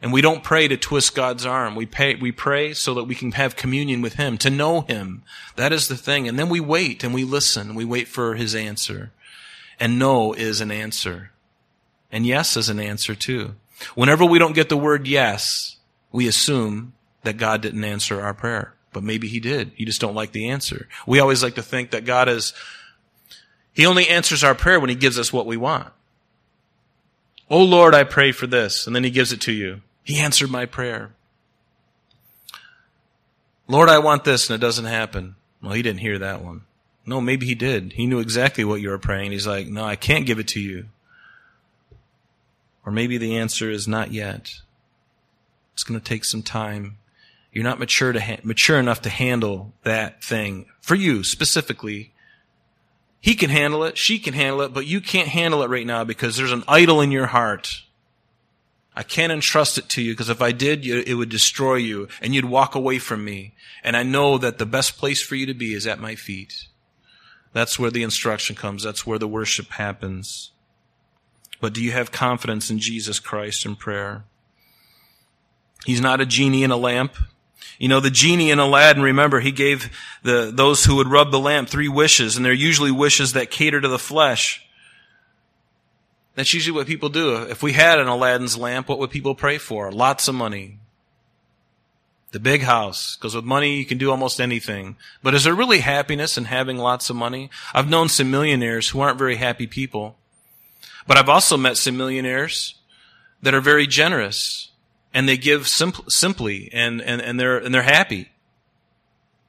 And 0.00 0.12
we 0.12 0.20
don't 0.20 0.42
pray 0.42 0.66
to 0.66 0.76
twist 0.76 1.14
God's 1.14 1.46
arm. 1.46 1.76
We 1.76 1.86
pray, 1.86 2.16
we 2.16 2.32
pray 2.32 2.74
so 2.74 2.92
that 2.94 3.04
we 3.04 3.14
can 3.14 3.32
have 3.32 3.54
communion 3.54 4.02
with 4.02 4.14
Him, 4.14 4.36
to 4.38 4.50
know 4.50 4.80
Him. 4.80 5.22
That 5.54 5.72
is 5.72 5.86
the 5.86 5.96
thing. 5.96 6.26
And 6.26 6.36
then 6.36 6.48
we 6.48 6.58
wait 6.58 7.04
and 7.04 7.14
we 7.14 7.22
listen. 7.22 7.76
We 7.76 7.84
wait 7.84 8.08
for 8.08 8.34
His 8.34 8.56
answer. 8.56 9.12
And 9.78 10.00
no 10.00 10.32
is 10.32 10.60
an 10.60 10.72
answer. 10.72 11.30
And 12.10 12.26
yes 12.26 12.56
is 12.56 12.68
an 12.68 12.80
answer 12.80 13.14
too. 13.14 13.54
Whenever 13.94 14.24
we 14.24 14.38
don't 14.38 14.54
get 14.54 14.68
the 14.68 14.76
word 14.76 15.06
yes, 15.06 15.76
we 16.10 16.28
assume 16.28 16.92
that 17.22 17.36
God 17.36 17.60
didn't 17.60 17.84
answer 17.84 18.20
our 18.20 18.34
prayer. 18.34 18.74
But 18.92 19.02
maybe 19.02 19.28
he 19.28 19.40
did. 19.40 19.72
You 19.76 19.86
just 19.86 20.00
don't 20.00 20.14
like 20.14 20.32
the 20.32 20.50
answer. 20.50 20.88
We 21.06 21.20
always 21.20 21.42
like 21.42 21.54
to 21.54 21.62
think 21.62 21.90
that 21.90 22.04
God 22.04 22.28
is, 22.28 22.52
he 23.72 23.86
only 23.86 24.08
answers 24.08 24.44
our 24.44 24.54
prayer 24.54 24.78
when 24.78 24.90
he 24.90 24.96
gives 24.96 25.18
us 25.18 25.32
what 25.32 25.46
we 25.46 25.56
want. 25.56 25.92
Oh 27.48 27.64
Lord, 27.64 27.94
I 27.94 28.04
pray 28.04 28.32
for 28.32 28.46
this. 28.46 28.86
And 28.86 28.94
then 28.94 29.04
he 29.04 29.10
gives 29.10 29.32
it 29.32 29.40
to 29.42 29.52
you. 29.52 29.80
He 30.04 30.18
answered 30.18 30.50
my 30.50 30.66
prayer. 30.66 31.12
Lord, 33.66 33.88
I 33.88 33.98
want 33.98 34.24
this 34.24 34.50
and 34.50 34.54
it 34.60 34.64
doesn't 34.64 34.84
happen. 34.84 35.36
Well, 35.62 35.72
he 35.72 35.82
didn't 35.82 36.00
hear 36.00 36.18
that 36.18 36.42
one. 36.42 36.62
No, 37.06 37.20
maybe 37.20 37.46
he 37.46 37.54
did. 37.54 37.94
He 37.94 38.06
knew 38.06 38.18
exactly 38.18 38.64
what 38.64 38.80
you 38.80 38.90
were 38.90 38.98
praying. 38.98 39.32
He's 39.32 39.46
like, 39.46 39.66
no, 39.66 39.84
I 39.84 39.96
can't 39.96 40.26
give 40.26 40.38
it 40.38 40.48
to 40.48 40.60
you. 40.60 40.86
Or 42.84 42.92
maybe 42.92 43.18
the 43.18 43.36
answer 43.36 43.70
is 43.70 43.86
not 43.86 44.12
yet. 44.12 44.54
It's 45.74 45.84
going 45.84 45.98
to 45.98 46.04
take 46.04 46.24
some 46.24 46.42
time. 46.42 46.98
You're 47.52 47.64
not 47.64 47.78
mature 47.78 48.12
to 48.12 48.20
ha- 48.20 48.40
mature 48.42 48.78
enough 48.78 49.02
to 49.02 49.10
handle 49.10 49.72
that 49.84 50.22
thing 50.24 50.66
for 50.80 50.94
you 50.94 51.22
specifically. 51.22 52.12
He 53.20 53.34
can 53.34 53.50
handle 53.50 53.84
it, 53.84 53.96
she 53.96 54.18
can 54.18 54.34
handle 54.34 54.62
it, 54.62 54.74
but 54.74 54.86
you 54.86 55.00
can't 55.00 55.28
handle 55.28 55.62
it 55.62 55.70
right 55.70 55.86
now 55.86 56.02
because 56.02 56.36
there's 56.36 56.52
an 56.52 56.64
idol 56.66 57.00
in 57.00 57.12
your 57.12 57.26
heart. 57.26 57.82
I 58.94 59.02
can't 59.02 59.32
entrust 59.32 59.78
it 59.78 59.88
to 59.90 60.02
you 60.02 60.12
because 60.12 60.28
if 60.28 60.42
I 60.42 60.52
did, 60.52 60.84
it 60.84 61.14
would 61.14 61.30
destroy 61.30 61.76
you 61.76 62.08
and 62.20 62.34
you'd 62.34 62.44
walk 62.44 62.74
away 62.74 62.98
from 62.98 63.24
me. 63.24 63.54
And 63.82 63.96
I 63.96 64.02
know 64.02 64.38
that 64.38 64.58
the 64.58 64.66
best 64.66 64.98
place 64.98 65.22
for 65.22 65.34
you 65.34 65.46
to 65.46 65.54
be 65.54 65.72
is 65.72 65.86
at 65.86 66.00
my 66.00 66.14
feet. 66.14 66.66
That's 67.52 67.78
where 67.78 67.90
the 67.90 68.02
instruction 68.02 68.56
comes. 68.56 68.82
That's 68.82 69.06
where 69.06 69.18
the 69.18 69.28
worship 69.28 69.70
happens. 69.70 70.51
But 71.62 71.74
do 71.74 71.80
you 71.80 71.92
have 71.92 72.10
confidence 72.10 72.70
in 72.70 72.80
Jesus 72.80 73.20
Christ 73.20 73.64
in 73.64 73.76
prayer? 73.76 74.24
He's 75.86 76.00
not 76.00 76.20
a 76.20 76.26
genie 76.26 76.64
in 76.64 76.72
a 76.72 76.76
lamp. 76.76 77.14
You 77.78 77.86
know, 77.86 78.00
the 78.00 78.10
genie 78.10 78.50
in 78.50 78.58
Aladdin, 78.58 79.00
remember, 79.00 79.38
he 79.38 79.52
gave 79.52 79.96
the, 80.24 80.50
those 80.52 80.84
who 80.84 80.96
would 80.96 81.06
rub 81.06 81.30
the 81.30 81.38
lamp 81.38 81.68
three 81.68 81.88
wishes, 81.88 82.36
and 82.36 82.44
they're 82.44 82.52
usually 82.52 82.90
wishes 82.90 83.34
that 83.34 83.52
cater 83.52 83.80
to 83.80 83.86
the 83.86 83.98
flesh. 83.98 84.66
That's 86.34 86.52
usually 86.52 86.76
what 86.76 86.88
people 86.88 87.10
do. 87.10 87.36
If 87.36 87.62
we 87.62 87.74
had 87.74 88.00
an 88.00 88.08
Aladdin's 88.08 88.58
lamp, 88.58 88.88
what 88.88 88.98
would 88.98 89.10
people 89.10 89.36
pray 89.36 89.58
for? 89.58 89.92
Lots 89.92 90.26
of 90.26 90.34
money. 90.34 90.80
The 92.32 92.40
big 92.40 92.62
house. 92.62 93.14
Because 93.14 93.36
with 93.36 93.44
money, 93.44 93.76
you 93.76 93.84
can 93.84 93.98
do 93.98 94.10
almost 94.10 94.40
anything. 94.40 94.96
But 95.22 95.34
is 95.34 95.44
there 95.44 95.54
really 95.54 95.78
happiness 95.78 96.36
in 96.36 96.46
having 96.46 96.78
lots 96.78 97.08
of 97.08 97.14
money? 97.14 97.50
I've 97.72 97.88
known 97.88 98.08
some 98.08 98.32
millionaires 98.32 98.88
who 98.88 99.00
aren't 99.00 99.18
very 99.18 99.36
happy 99.36 99.68
people. 99.68 100.16
But 101.06 101.18
I've 101.18 101.28
also 101.28 101.56
met 101.56 101.76
some 101.76 101.96
millionaires 101.96 102.76
that 103.42 103.54
are 103.54 103.60
very 103.60 103.86
generous 103.86 104.70
and 105.12 105.28
they 105.28 105.36
give 105.36 105.68
simp- 105.68 106.10
simply 106.10 106.70
and, 106.72 107.00
and, 107.02 107.20
and 107.20 107.38
they're, 107.38 107.58
and 107.58 107.74
they're 107.74 107.82
happy. 107.82 108.30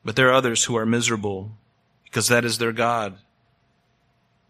But 0.04 0.16
there 0.16 0.30
are 0.30 0.34
others 0.34 0.66
who 0.66 0.76
are 0.76 0.86
miserable 0.86 1.52
because 2.04 2.28
that 2.28 2.46
is 2.46 2.58
their 2.58 2.74
God. 2.74 3.18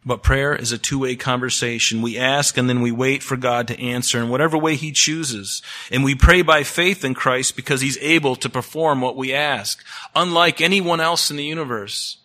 But 0.05 0.21
prayer 0.21 0.53
is 0.53 0.71
a 0.71 0.77
two-way 0.77 1.15
conversation. 1.15 2.01
We 2.01 2.17
ask 2.17 2.57
and 2.57 2.67
then 2.67 2.81
we 2.81 2.91
wait 2.91 3.23
for 3.23 3.37
God 3.37 3.69
to 3.69 3.79
answer 3.79 4.19
in 4.19 4.29
whatever 4.29 4.57
way 4.57 4.75
He 4.75 4.91
chooses. 4.91 5.61
And 5.91 6.03
we 6.03 6.13
pray 6.13 6.41
by 6.41 6.63
faith 6.63 7.05
in 7.05 7.13
Christ 7.13 7.55
because 7.55 7.79
He's 7.79 7.97
able 7.99 8.35
to 8.37 8.49
perform 8.49 8.99
what 8.99 9.15
we 9.15 9.33
ask, 9.33 9.83
unlike 10.13 10.59
anyone 10.59 10.99
else 10.99 11.31
in 11.31 11.37
the 11.37 11.45
universe. 11.45 12.17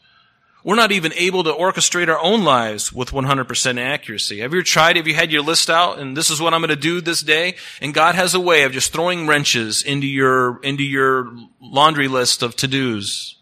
We're 0.69 0.75
not 0.75 0.93
even 0.93 1.15
able 1.15 1.45
to 1.45 1.53
orchestrate 1.55 2.09
our 2.09 2.19
own 2.19 2.45
lives 2.45 2.93
with 2.93 3.11
100% 3.11 3.81
accuracy. 3.81 4.41
Have 4.41 4.53
you 4.53 4.63
tried? 4.63 4.97
Have 4.97 5.07
you 5.07 5.15
had 5.15 5.33
your 5.33 5.41
list 5.41 5.71
out 5.71 5.99
and 5.99 6.15
this 6.15 6.29
is 6.29 6.43
what 6.43 6.53
I'm 6.53 6.61
going 6.61 6.69
to 6.69 6.77
do 6.77 7.01
this 7.01 7.23
day? 7.23 7.55
And 7.81 7.95
God 7.95 8.15
has 8.15 8.35
a 8.35 8.41
way 8.41 8.65
of 8.65 8.73
just 8.73 8.93
throwing 8.93 9.27
wrenches 9.27 9.83
into 9.83 10.07
your, 10.07 10.61
into 10.63 10.83
your 10.83 11.33
laundry 11.59 12.07
list 12.07 12.43
of 12.43 12.55
to-dos. 12.55 13.37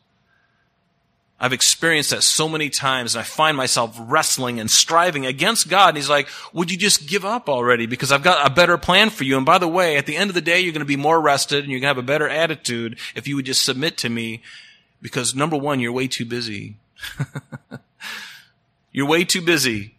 I've 1.40 1.52
experienced 1.52 2.10
that 2.10 2.22
so 2.22 2.48
many 2.48 2.70
times 2.70 3.16
and 3.16 3.22
I 3.22 3.24
find 3.24 3.56
myself 3.56 3.98
wrestling 4.02 4.60
and 4.60 4.70
striving 4.70 5.26
against 5.26 5.68
God. 5.68 5.88
And 5.88 5.96
He's 5.96 6.08
like, 6.08 6.28
would 6.52 6.70
you 6.70 6.78
just 6.78 7.08
give 7.08 7.24
up 7.24 7.48
already? 7.48 7.86
Because 7.86 8.12
I've 8.12 8.22
got 8.22 8.46
a 8.46 8.54
better 8.54 8.78
plan 8.78 9.10
for 9.10 9.24
you. 9.24 9.36
And 9.36 9.44
by 9.44 9.58
the 9.58 9.66
way, 9.66 9.96
at 9.96 10.06
the 10.06 10.16
end 10.16 10.30
of 10.30 10.34
the 10.34 10.40
day, 10.40 10.60
you're 10.60 10.72
going 10.72 10.78
to 10.78 10.86
be 10.86 10.94
more 10.94 11.20
rested 11.20 11.64
and 11.64 11.72
you're 11.72 11.80
going 11.80 11.92
to 11.92 11.96
have 11.96 12.04
a 12.04 12.06
better 12.06 12.28
attitude 12.28 13.00
if 13.16 13.26
you 13.26 13.34
would 13.34 13.46
just 13.46 13.64
submit 13.64 13.98
to 13.98 14.08
me. 14.08 14.42
Because 15.02 15.34
number 15.34 15.56
one, 15.56 15.80
you're 15.80 15.90
way 15.90 16.06
too 16.06 16.24
busy. 16.24 16.76
You're 18.92 19.06
way 19.06 19.24
too 19.24 19.42
busy. 19.42 19.94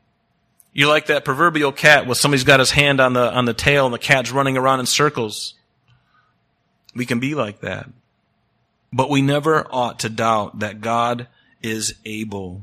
You're 0.73 0.89
like 0.89 1.07
that 1.07 1.25
proverbial 1.25 1.71
cat 1.71 2.05
where 2.05 2.15
somebody's 2.15 2.43
got 2.43 2.59
his 2.59 2.71
hand 2.71 2.99
on 2.99 3.13
the, 3.13 3.33
on 3.33 3.45
the 3.45 3.53
tail 3.53 3.85
and 3.85 3.93
the 3.93 3.99
cat's 3.99 4.31
running 4.31 4.57
around 4.57 4.79
in 4.79 4.85
circles. 4.85 5.55
We 6.95 7.05
can 7.05 7.19
be 7.19 7.35
like 7.35 7.61
that. 7.61 7.89
But 8.91 9.09
we 9.09 9.21
never 9.21 9.67
ought 9.71 9.99
to 9.99 10.09
doubt 10.09 10.59
that 10.59 10.81
God 10.81 11.27
is 11.61 11.95
able. 12.05 12.61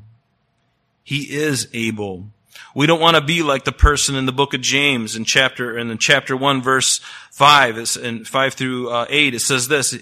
He 1.02 1.22
is 1.34 1.68
able. 1.72 2.26
We 2.74 2.86
don't 2.86 3.00
want 3.00 3.16
to 3.16 3.22
be 3.22 3.42
like 3.42 3.64
the 3.64 3.72
person 3.72 4.14
in 4.14 4.26
the 4.26 4.32
book 4.32 4.54
of 4.54 4.60
James 4.60 5.16
in 5.16 5.24
chapter, 5.24 5.76
in 5.76 5.96
chapter 5.98 6.36
1 6.36 6.62
verse 6.62 7.00
5, 7.32 7.96
and 8.02 8.26
5 8.26 8.54
through 8.54 8.90
uh, 8.90 9.06
8. 9.08 9.34
It 9.34 9.40
says 9.40 9.68
this, 9.68 9.96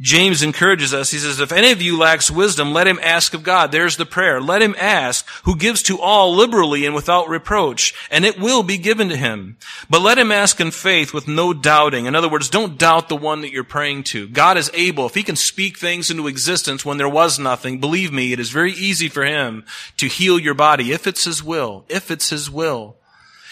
James 0.00 0.42
encourages 0.42 0.92
us. 0.92 1.12
He 1.12 1.18
says, 1.18 1.38
if 1.38 1.52
any 1.52 1.70
of 1.70 1.80
you 1.80 1.96
lacks 1.96 2.28
wisdom, 2.28 2.72
let 2.72 2.88
him 2.88 2.98
ask 3.00 3.32
of 3.32 3.44
God. 3.44 3.70
There's 3.70 3.96
the 3.96 4.04
prayer. 4.04 4.40
Let 4.40 4.60
him 4.60 4.74
ask, 4.76 5.24
who 5.44 5.54
gives 5.54 5.84
to 5.84 6.00
all 6.00 6.34
liberally 6.34 6.84
and 6.84 6.96
without 6.96 7.28
reproach, 7.28 7.94
and 8.10 8.24
it 8.24 8.36
will 8.36 8.64
be 8.64 8.76
given 8.76 9.08
to 9.10 9.16
him. 9.16 9.56
But 9.88 10.02
let 10.02 10.18
him 10.18 10.32
ask 10.32 10.60
in 10.60 10.72
faith 10.72 11.14
with 11.14 11.28
no 11.28 11.54
doubting. 11.54 12.06
In 12.06 12.16
other 12.16 12.28
words, 12.28 12.50
don't 12.50 12.76
doubt 12.76 13.08
the 13.08 13.14
one 13.14 13.42
that 13.42 13.52
you're 13.52 13.62
praying 13.62 14.02
to. 14.04 14.26
God 14.26 14.56
is 14.56 14.70
able. 14.74 15.06
If 15.06 15.14
he 15.14 15.22
can 15.22 15.36
speak 15.36 15.78
things 15.78 16.10
into 16.10 16.26
existence 16.26 16.84
when 16.84 16.96
there 16.96 17.08
was 17.08 17.38
nothing, 17.38 17.78
believe 17.78 18.12
me, 18.12 18.32
it 18.32 18.40
is 18.40 18.50
very 18.50 18.72
easy 18.72 19.08
for 19.08 19.24
him 19.24 19.64
to 19.98 20.08
heal 20.08 20.40
your 20.40 20.54
body 20.54 20.90
if 20.90 21.06
it's 21.06 21.24
his 21.24 21.40
will. 21.40 21.84
If 21.88 22.10
it's 22.10 22.30
his 22.30 22.50
will. 22.50 22.96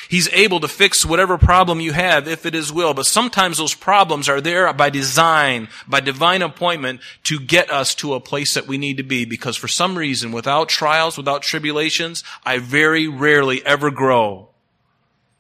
He's 0.09 0.29
able 0.33 0.61
to 0.61 0.69
fix 0.69 1.07
whatever 1.07 1.39
problem 1.39 1.81
you 1.81 1.93
have 1.93 2.29
if 2.29 2.45
it 2.45 2.55
is 2.55 2.73
will. 2.73 2.95
But 2.95 3.07
sometimes 3.07 3.59
those 3.59 3.75
problems 3.75 4.29
are 4.29 4.41
there 4.41 4.73
by 4.73 4.91
design, 4.91 5.69
by 5.87 6.01
divine 6.01 6.43
appointment 6.43 7.01
to 7.25 7.41
get 7.41 7.71
us 7.71 7.95
to 7.97 8.15
a 8.15 8.21
place 8.21 8.55
that 8.55 8.67
we 8.67 8.79
need 8.79 8.97
to 8.99 9.03
be 9.03 9.25
because 9.25 9.57
for 9.57 9.69
some 9.69 9.97
reason, 9.97 10.33
without 10.33 10.69
trials, 10.69 11.17
without 11.17 11.43
tribulations, 11.43 12.25
I 12.45 12.59
very 12.59 13.09
rarely 13.09 13.65
ever 13.65 13.91
grow. 13.91 14.49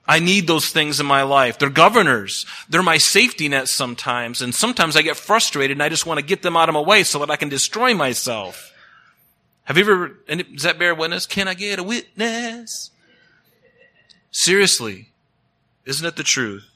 I 0.06 0.18
need 0.18 0.46
those 0.46 0.70
things 0.70 1.00
in 1.00 1.06
my 1.06 1.22
life. 1.22 1.58
They're 1.58 1.70
governors. 1.70 2.44
They're 2.68 2.82
my 2.82 2.98
safety 2.98 3.48
nets 3.48 3.70
sometimes. 3.70 4.42
And 4.42 4.54
sometimes 4.54 4.96
I 4.96 5.02
get 5.02 5.16
frustrated 5.16 5.76
and 5.76 5.82
I 5.82 5.88
just 5.88 6.06
want 6.06 6.18
to 6.18 6.26
get 6.26 6.42
them 6.42 6.56
out 6.56 6.68
of 6.68 6.74
my 6.74 6.80
way 6.80 7.04
so 7.04 7.20
that 7.20 7.30
I 7.30 7.36
can 7.36 7.48
destroy 7.48 7.94
myself. 7.94 8.72
Have 9.64 9.78
you 9.78 9.84
ever, 9.84 10.08
does 10.28 10.64
that 10.64 10.78
bear 10.78 10.94
witness? 10.94 11.26
Can 11.26 11.46
I 11.46 11.54
get 11.54 11.78
a 11.78 11.84
witness? 11.84 12.90
Seriously. 14.32 15.10
Isn't 15.84 16.06
it 16.06 16.16
the 16.16 16.22
truth? 16.24 16.68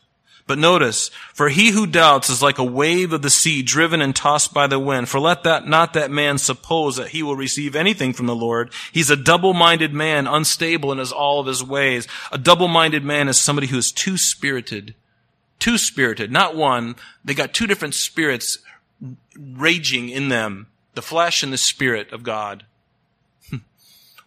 But 0.46 0.58
notice, 0.58 1.10
for 1.34 1.48
he 1.48 1.70
who 1.70 1.88
doubts 1.88 2.30
is 2.30 2.40
like 2.40 2.58
a 2.58 2.64
wave 2.64 3.12
of 3.12 3.22
the 3.22 3.30
sea 3.30 3.62
driven 3.62 4.00
and 4.00 4.14
tossed 4.14 4.54
by 4.54 4.68
the 4.68 4.78
wind. 4.78 5.08
For 5.08 5.18
let 5.18 5.42
that, 5.42 5.66
not 5.66 5.92
that 5.94 6.10
man 6.10 6.38
suppose 6.38 6.94
that 6.96 7.08
he 7.08 7.22
will 7.25 7.34
receive 7.34 7.75
anything 7.75 8.12
from 8.12 8.26
the 8.26 8.36
Lord. 8.36 8.70
He's 8.92 9.10
a 9.10 9.16
double-minded 9.16 9.92
man, 9.92 10.28
unstable 10.28 10.92
in 10.92 10.98
his, 10.98 11.10
all 11.10 11.40
of 11.40 11.48
his 11.48 11.64
ways. 11.64 12.06
A 12.30 12.38
double-minded 12.38 13.02
man 13.04 13.26
is 13.26 13.40
somebody 13.40 13.66
who 13.66 13.78
is 13.78 13.90
two-spirited. 13.90 14.94
Two-spirited, 15.58 16.30
not 16.30 16.54
one. 16.54 16.94
They 17.25 17.34
got 17.34 17.52
two 17.52 17.66
different 17.66 17.94
spirits 17.94 18.58
raging 19.36 20.10
in 20.10 20.28
them. 20.28 20.68
The 20.94 21.02
flesh 21.02 21.42
and 21.42 21.52
the 21.52 21.58
spirit 21.58 22.12
of 22.12 22.22
God. 22.22 22.64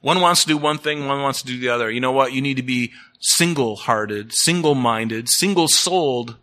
One 0.02 0.22
wants 0.22 0.42
to 0.42 0.48
do 0.48 0.58
one 0.58 0.78
thing, 0.78 1.08
one 1.08 1.22
wants 1.22 1.42
to 1.42 1.48
do 1.48 1.60
the 1.60 1.70
other. 1.70 1.92
You 1.92 2.00
know 2.00 2.12
what? 2.12 2.34
You 2.34 2.42
need 2.42 2.58
to 2.58 2.64
be 2.64 2.92
single 3.20 3.76
hearted, 3.76 4.34
single 4.34 4.76
minded, 4.76 5.28
single 5.28 5.68
souled, 5.68 6.38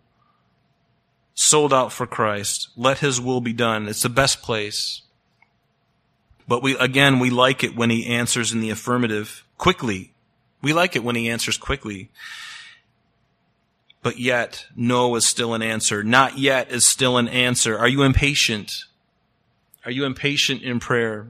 sold 1.34 1.72
out 1.72 1.92
for 1.92 2.06
Christ. 2.06 2.68
Let 2.76 2.98
his 2.98 3.20
will 3.20 3.40
be 3.40 3.52
done. 3.52 3.88
It's 3.88 4.02
the 4.02 4.08
best 4.08 4.42
place. 4.42 5.02
But 6.48 6.62
we, 6.62 6.76
again, 6.76 7.18
we 7.18 7.30
like 7.30 7.64
it 7.64 7.74
when 7.74 7.90
he 7.90 8.06
answers 8.06 8.52
in 8.52 8.60
the 8.60 8.70
affirmative 8.70 9.44
quickly. 9.58 10.12
We 10.62 10.72
like 10.72 10.94
it 10.94 11.02
when 11.02 11.16
he 11.16 11.28
answers 11.28 11.56
quickly. 11.56 12.10
But 14.02 14.20
yet, 14.20 14.66
no 14.76 15.14
is 15.16 15.26
still 15.26 15.54
an 15.54 15.62
answer. 15.62 16.04
Not 16.04 16.38
yet 16.38 16.70
is 16.70 16.86
still 16.86 17.16
an 17.16 17.26
answer. 17.26 17.76
Are 17.76 17.88
you 17.88 18.02
impatient? 18.02 18.84
Are 19.84 19.90
you 19.90 20.04
impatient 20.04 20.62
in 20.62 20.78
prayer? 20.78 21.28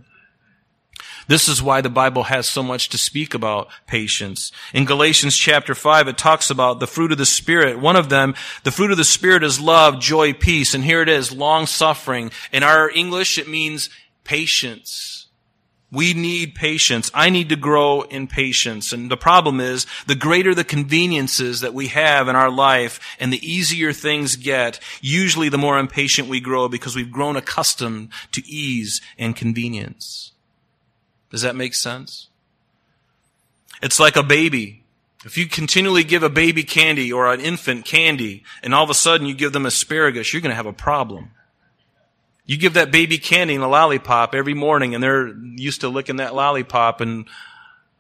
This 1.28 1.48
is 1.48 1.62
why 1.62 1.80
the 1.80 1.90
Bible 1.90 2.24
has 2.24 2.46
so 2.46 2.62
much 2.62 2.88
to 2.90 2.98
speak 2.98 3.34
about 3.34 3.68
patience. 3.86 4.52
In 4.72 4.84
Galatians 4.84 5.36
chapter 5.36 5.74
5, 5.74 6.08
it 6.08 6.18
talks 6.18 6.50
about 6.50 6.78
the 6.78 6.86
fruit 6.86 7.12
of 7.12 7.18
the 7.18 7.26
Spirit. 7.26 7.80
One 7.80 7.96
of 7.96 8.08
them, 8.08 8.34
the 8.62 8.70
fruit 8.70 8.92
of 8.92 8.96
the 8.96 9.04
Spirit 9.04 9.42
is 9.42 9.58
love, 9.58 10.00
joy, 10.00 10.32
peace. 10.32 10.72
And 10.72 10.84
here 10.84 11.02
it 11.02 11.08
is, 11.08 11.32
long 11.32 11.66
suffering. 11.66 12.30
In 12.52 12.62
our 12.62 12.88
English, 12.90 13.38
it 13.38 13.48
means 13.48 13.90
patience. 14.22 15.26
We 15.90 16.14
need 16.14 16.54
patience. 16.54 17.10
I 17.14 17.30
need 17.30 17.48
to 17.48 17.56
grow 17.56 18.02
in 18.02 18.26
patience. 18.26 18.92
And 18.92 19.10
the 19.10 19.16
problem 19.16 19.60
is, 19.60 19.86
the 20.06 20.16
greater 20.16 20.54
the 20.54 20.64
conveniences 20.64 21.60
that 21.60 21.74
we 21.74 21.88
have 21.88 22.28
in 22.28 22.36
our 22.36 22.50
life 22.50 23.00
and 23.18 23.32
the 23.32 23.44
easier 23.44 23.92
things 23.92 24.36
get, 24.36 24.80
usually 25.00 25.48
the 25.48 25.58
more 25.58 25.78
impatient 25.78 26.28
we 26.28 26.40
grow 26.40 26.68
because 26.68 26.94
we've 26.94 27.10
grown 27.10 27.36
accustomed 27.36 28.10
to 28.32 28.46
ease 28.46 29.00
and 29.16 29.36
convenience. 29.36 30.32
Does 31.30 31.42
that 31.42 31.56
make 31.56 31.74
sense? 31.74 32.28
It's 33.82 34.00
like 34.00 34.16
a 34.16 34.22
baby. 34.22 34.84
If 35.24 35.36
you 35.36 35.46
continually 35.46 36.04
give 36.04 36.22
a 36.22 36.30
baby 36.30 36.62
candy 36.62 37.12
or 37.12 37.32
an 37.32 37.40
infant 37.40 37.84
candy 37.84 38.44
and 38.62 38.74
all 38.74 38.84
of 38.84 38.90
a 38.90 38.94
sudden 38.94 39.26
you 39.26 39.34
give 39.34 39.52
them 39.52 39.66
asparagus, 39.66 40.32
you're 40.32 40.42
going 40.42 40.50
to 40.50 40.56
have 40.56 40.66
a 40.66 40.72
problem. 40.72 41.30
You 42.44 42.56
give 42.56 42.74
that 42.74 42.92
baby 42.92 43.18
candy 43.18 43.56
and 43.56 43.64
a 43.64 43.68
lollipop 43.68 44.34
every 44.34 44.54
morning 44.54 44.94
and 44.94 45.02
they're 45.02 45.34
used 45.56 45.80
to 45.80 45.88
licking 45.88 46.16
that 46.16 46.34
lollipop 46.34 47.00
and 47.00 47.26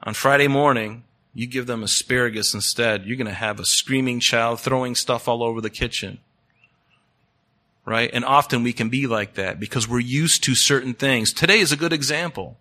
on 0.02 0.14
Friday 0.14 0.46
morning 0.46 1.02
you 1.34 1.46
give 1.46 1.66
them 1.66 1.82
asparagus 1.82 2.54
instead, 2.54 3.04
you're 3.04 3.16
going 3.16 3.26
to 3.26 3.32
have 3.32 3.60
a 3.60 3.64
screaming 3.66 4.20
child 4.20 4.60
throwing 4.60 4.94
stuff 4.94 5.28
all 5.28 5.42
over 5.42 5.60
the 5.60 5.68
kitchen. 5.68 6.18
Right? 7.84 8.08
And 8.12 8.24
often 8.24 8.62
we 8.62 8.72
can 8.72 8.88
be 8.88 9.06
like 9.06 9.34
that 9.34 9.60
because 9.60 9.86
we're 9.88 10.00
used 10.00 10.42
to 10.44 10.54
certain 10.54 10.94
things. 10.94 11.32
Today 11.32 11.58
is 11.58 11.72
a 11.72 11.76
good 11.76 11.92
example. 11.92 12.56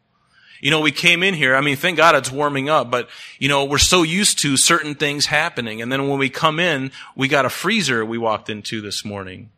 You 0.62 0.72
know, 0.72 0.80
we 0.80 0.92
came 0.92 1.24
in 1.24 1.34
here, 1.34 1.56
I 1.56 1.62
mean, 1.62 1.76
thank 1.76 1.98
God 1.98 2.16
it's 2.16 2.32
warming 2.32 2.70
up, 2.70 2.90
but, 2.90 3.10
you 3.40 3.50
know, 3.50 3.66
we're 3.66 3.78
so 3.78 4.04
used 4.04 4.40
to 4.40 4.58
certain 4.58 4.96
things 4.96 5.26
happening. 5.28 5.82
And 5.82 5.92
then 5.92 6.08
when 6.08 6.18
we 6.18 6.30
come 6.30 6.60
in, 6.60 6.92
we 7.16 7.28
got 7.28 7.46
a 7.46 7.50
freezer 7.50 8.06
we 8.06 8.18
walked 8.18 8.50
into 8.50 8.82
this 8.82 9.04
morning. 9.04 9.50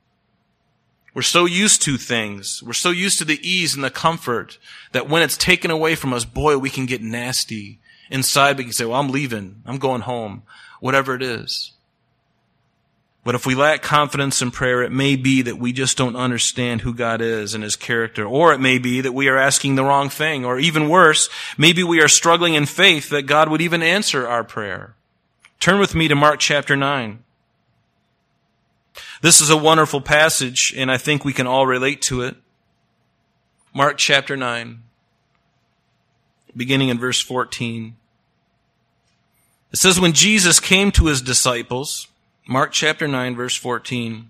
We're 1.14 1.22
so 1.24 1.46
used 1.46 1.82
to 1.84 1.98
things. 1.98 2.62
We're 2.62 2.74
so 2.74 2.92
used 2.92 3.18
to 3.20 3.26
the 3.26 3.40
ease 3.48 3.74
and 3.74 3.84
the 3.84 3.90
comfort 3.90 4.60
that 4.92 5.10
when 5.10 5.24
it's 5.24 5.38
taken 5.38 5.72
away 5.72 5.96
from 5.96 6.14
us, 6.14 6.26
boy, 6.26 6.58
we 6.58 6.70
can 6.70 6.86
get 6.86 7.02
nasty. 7.02 7.80
Inside, 8.12 8.58
we 8.58 8.66
can 8.66 8.74
say, 8.74 8.86
well, 8.86 9.00
I'm 9.00 9.10
leaving. 9.10 9.64
I'm 9.66 9.80
going 9.80 10.02
home. 10.02 10.44
Whatever 10.80 11.16
it 11.16 11.24
is. 11.24 11.74
But 13.28 13.36
if 13.36 13.46
we 13.46 13.56
lack 13.56 13.82
confidence 13.82 14.42
in 14.42 14.52
prayer, 14.52 14.84
it 14.84 14.92
may 14.94 15.18
be 15.18 15.42
that 15.42 15.58
we 15.58 15.74
just 15.74 15.98
don't 15.98 16.16
understand 16.16 16.80
who 16.80 16.94
God 16.94 17.20
is 17.20 17.54
and 17.54 17.62
His 17.62 17.76
character. 17.76 18.26
Or 18.26 18.54
it 18.54 18.62
may 18.62 18.78
be 18.78 19.02
that 19.02 19.12
we 19.12 19.28
are 19.28 19.36
asking 19.36 19.76
the 19.76 19.84
wrong 19.84 20.08
thing. 20.08 20.46
Or 20.46 20.58
even 20.58 20.88
worse, 20.88 21.30
maybe 21.58 21.84
we 21.84 22.02
are 22.02 22.08
struggling 22.08 22.54
in 22.54 22.66
faith 22.66 23.10
that 23.10 23.24
God 23.24 23.50
would 23.50 23.60
even 23.60 23.84
answer 23.84 24.26
our 24.26 24.46
prayer. 24.46 24.96
Turn 25.60 25.78
with 25.78 25.94
me 25.94 26.08
to 26.08 26.16
Mark 26.16 26.40
chapter 26.40 26.78
9. 26.78 27.22
This 29.22 29.42
is 29.42 29.50
a 29.50 29.58
wonderful 29.58 30.00
passage, 30.00 30.74
and 30.78 30.90
I 30.90 30.98
think 30.98 31.26
we 31.26 31.34
can 31.34 31.48
all 31.48 31.68
relate 31.68 32.02
to 32.04 32.22
it. 32.22 32.38
Mark 33.74 33.98
chapter 33.98 34.38
9, 34.38 34.84
beginning 36.56 36.88
in 36.88 36.98
verse 36.98 37.22
14. 37.22 37.98
It 39.74 39.80
says, 39.80 40.00
When 40.00 40.14
Jesus 40.14 40.62
came 40.62 40.94
to 40.94 41.08
his 41.08 41.22
disciples, 41.22 42.08
Mark 42.48 42.72
chapter 42.72 43.08
9 43.08 43.36
verse 43.36 43.56
14. 43.56 44.30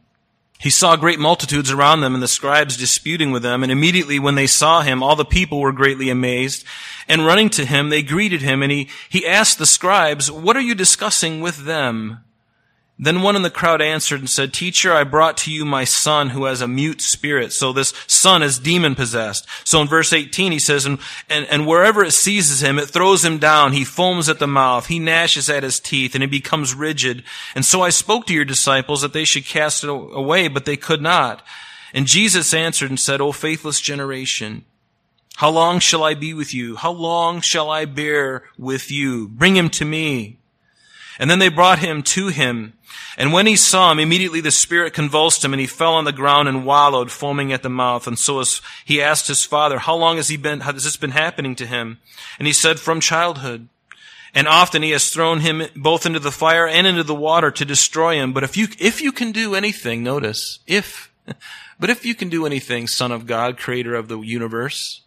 He 0.59 0.71
saw 0.71 0.95
great 0.95 1.19
multitudes 1.19 1.69
around 1.69 2.01
them 2.01 2.15
and 2.15 2.23
the 2.23 2.27
scribes 2.27 2.75
disputing 2.75 3.29
with 3.31 3.43
them. 3.43 3.61
And 3.61 3.71
immediately 3.71 4.17
when 4.17 4.33
they 4.33 4.47
saw 4.47 4.81
him, 4.81 5.03
all 5.03 5.15
the 5.15 5.23
people 5.23 5.59
were 5.59 5.71
greatly 5.71 6.09
amazed. 6.09 6.65
And 7.07 7.27
running 7.27 7.51
to 7.51 7.65
him, 7.65 7.89
they 7.89 8.01
greeted 8.01 8.41
him. 8.41 8.63
And 8.63 8.71
he, 8.71 8.89
he 9.07 9.27
asked 9.27 9.59
the 9.59 9.67
scribes, 9.67 10.31
what 10.31 10.57
are 10.57 10.61
you 10.61 10.73
discussing 10.73 11.41
with 11.41 11.65
them? 11.65 12.23
Then 12.99 13.21
one 13.21 13.35
in 13.35 13.43
the 13.43 13.51
crowd 13.51 13.79
answered 13.79 14.19
and 14.19 14.29
said, 14.29 14.53
Teacher, 14.53 14.91
I 14.91 15.03
brought 15.03 15.37
to 15.37 15.51
you 15.51 15.65
my 15.65 15.83
son 15.83 16.29
who 16.29 16.45
has 16.45 16.61
a 16.61 16.67
mute 16.67 16.99
spirit. 16.99 17.53
So 17.53 17.71
this 17.71 17.93
son 18.07 18.41
is 18.41 18.57
demon 18.57 18.95
possessed. 18.95 19.45
So 19.63 19.81
in 19.81 19.87
verse 19.87 20.11
18 20.11 20.51
he 20.51 20.57
says, 20.57 20.87
and, 20.87 20.97
and, 21.29 21.45
and 21.45 21.67
wherever 21.67 22.03
it 22.03 22.13
seizes 22.13 22.63
him, 22.63 22.79
it 22.79 22.89
throws 22.89 23.23
him 23.23 23.37
down. 23.37 23.73
He 23.73 23.83
foams 23.83 24.29
at 24.29 24.39
the 24.39 24.47
mouth. 24.47 24.87
He 24.87 24.97
gnashes 24.97 25.47
at 25.47 25.61
his 25.61 25.79
teeth 25.79 26.15
and 26.15 26.23
he 26.23 26.27
becomes 26.27 26.73
rigid. 26.73 27.23
And 27.53 27.63
so 27.63 27.83
I 27.83 27.89
spoke 27.89 28.25
to 28.27 28.33
your 28.33 28.45
disciples 28.45 29.03
that 29.03 29.13
they 29.13 29.25
should 29.25 29.45
cast 29.45 29.83
it 29.83 29.89
away, 29.91 30.47
but 30.47 30.65
they 30.65 30.77
could 30.77 31.01
not. 31.01 31.45
And 31.93 32.07
Jesus 32.07 32.51
answered 32.51 32.89
and 32.89 32.99
said, 32.99 33.21
O 33.21 33.31
faithless 33.31 33.79
generation, 33.79 34.65
how 35.35 35.51
long 35.51 35.77
shall 35.79 36.03
I 36.03 36.15
be 36.15 36.33
with 36.33 36.51
you? 36.51 36.75
How 36.75 36.91
long 36.91 37.41
shall 37.41 37.69
I 37.69 37.85
bear 37.85 38.45
with 38.57 38.89
you? 38.89 39.27
Bring 39.27 39.55
him 39.55 39.69
to 39.69 39.85
me. 39.85 40.39
And 41.19 41.29
then 41.29 41.39
they 41.39 41.49
brought 41.49 41.79
him 41.79 42.03
to 42.03 42.27
him. 42.27 42.73
And 43.17 43.33
when 43.33 43.47
he 43.47 43.55
saw 43.55 43.91
him, 43.91 43.99
immediately 43.99 44.41
the 44.41 44.51
spirit 44.51 44.93
convulsed 44.93 45.43
him 45.43 45.53
and 45.53 45.59
he 45.59 45.67
fell 45.67 45.93
on 45.93 46.05
the 46.05 46.11
ground 46.11 46.47
and 46.47 46.65
wallowed, 46.65 47.11
foaming 47.11 47.51
at 47.51 47.63
the 47.63 47.69
mouth. 47.69 48.07
And 48.07 48.17
so 48.17 48.39
as 48.39 48.61
he 48.85 49.01
asked 49.01 49.27
his 49.27 49.43
father, 49.43 49.79
how 49.79 49.95
long 49.95 50.17
has 50.17 50.27
he 50.27 50.37
been, 50.37 50.61
how 50.61 50.73
has 50.73 50.83
this 50.83 50.97
been 50.97 51.11
happening 51.11 51.55
to 51.55 51.65
him? 51.65 51.99
And 52.37 52.45
he 52.45 52.53
said, 52.53 52.79
from 52.79 52.99
childhood. 52.99 53.67
And 54.35 54.47
often 54.47 54.83
he 54.83 54.91
has 54.91 55.09
thrown 55.09 55.39
him 55.39 55.63
both 55.75 56.05
into 56.05 56.19
the 56.19 56.31
fire 56.31 56.67
and 56.67 56.85
into 56.85 57.03
the 57.03 57.15
water 57.15 57.49
to 57.49 57.65
destroy 57.65 58.15
him. 58.21 58.33
But 58.33 58.43
if 58.43 58.55
you, 58.55 58.67
if 58.79 59.01
you 59.01 59.11
can 59.11 59.31
do 59.31 59.55
anything, 59.55 60.03
notice, 60.03 60.59
if, 60.67 61.11
but 61.79 61.89
if 61.89 62.05
you 62.05 62.13
can 62.13 62.29
do 62.29 62.45
anything, 62.45 62.85
son 62.87 63.11
of 63.11 63.25
God, 63.25 63.57
creator 63.57 63.95
of 63.95 64.07
the 64.09 64.19
universe, 64.19 65.01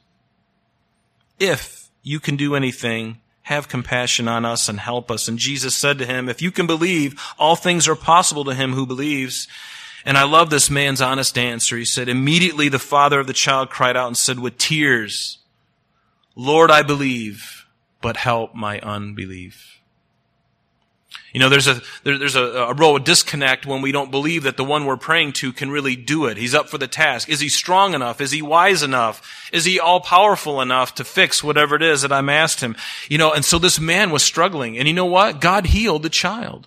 if 1.39 1.91
you 2.03 2.19
can 2.19 2.37
do 2.37 2.57
anything, 2.57 3.21
have 3.43 3.69
compassion 3.69 4.29
on 4.29 4.45
us 4.45 4.69
and 4.69 4.79
help 4.79 5.11
us. 5.11 5.29
And 5.29 5.39
Jesus 5.39 5.75
said 5.75 5.99
to 5.99 6.07
him, 6.07 6.29
if 6.29 6.43
you 6.43 6.51
can 6.51 6.67
believe, 6.67 7.21
all 7.39 7.57
things 7.57 7.89
are 7.89 7.97
possible 7.97 8.45
to 8.45 8.55
him 8.55 8.73
who 8.73 8.87
believes. 8.87 9.49
And 10.05 10.17
I 10.17 10.25
love 10.25 10.51
this 10.51 10.71
man's 10.71 11.01
honest 11.01 11.37
answer. 11.37 11.77
He 11.77 11.85
said, 11.85 12.09
Immediately 12.09 12.69
the 12.69 12.79
father 12.79 13.21
of 13.21 13.27
the 13.27 13.33
child 13.33 13.71
cried 13.71 13.97
out 13.97 14.07
and 14.07 14.17
said 14.17 14.39
with 14.39 14.59
tears, 14.59 15.39
Lord, 16.37 16.71
I 16.71 16.83
believe, 16.83 17.67
but 18.01 18.17
help 18.17 18.55
my 18.55 18.79
unbelief. 18.81 19.80
You 21.33 21.41
know, 21.41 21.49
there's 21.49 21.69
a 21.69 21.81
there, 22.03 22.19
there's 22.19 22.35
a, 22.35 22.43
a 22.43 22.75
real 22.75 22.99
disconnect 22.99 23.67
when 23.67 23.83
we 23.83 23.93
don't 23.93 24.11
believe 24.11 24.43
that 24.43 24.57
the 24.57 24.65
one 24.65 24.85
we're 24.85 24.97
praying 24.97 25.35
to 25.35 25.53
can 25.53 25.71
really 25.71 25.97
do 25.97 26.27
it. 26.27 26.37
He's 26.37 26.55
up 26.55 26.69
for 26.69 26.79
the 26.79 26.89
task. 26.89 27.29
Is 27.29 27.41
he 27.41 27.49
strong 27.49 27.95
enough? 27.95 28.21
Is 28.21 28.33
he 28.33 28.43
wise 28.43 28.83
enough? 28.83 29.49
Is 29.53 29.65
he 29.65 29.79
all 29.79 30.01
powerful 30.01 30.61
enough 30.61 30.95
to 30.97 31.05
fix 31.05 31.45
whatever 31.45 31.77
it 31.77 31.83
is 31.83 32.03
that 32.03 32.13
I'm 32.13 32.29
asked 32.29 32.61
him? 32.61 32.75
You 33.09 33.19
know, 33.19 33.33
and 33.33 33.45
so 33.45 33.59
this 33.59 33.79
man 33.79 34.11
was 34.11 34.23
struggling, 34.23 34.77
and 34.77 34.89
you 34.89 34.95
know 34.95 35.07
what? 35.07 35.41
God 35.41 35.67
healed 35.67 36.03
the 36.03 36.11
child, 36.11 36.67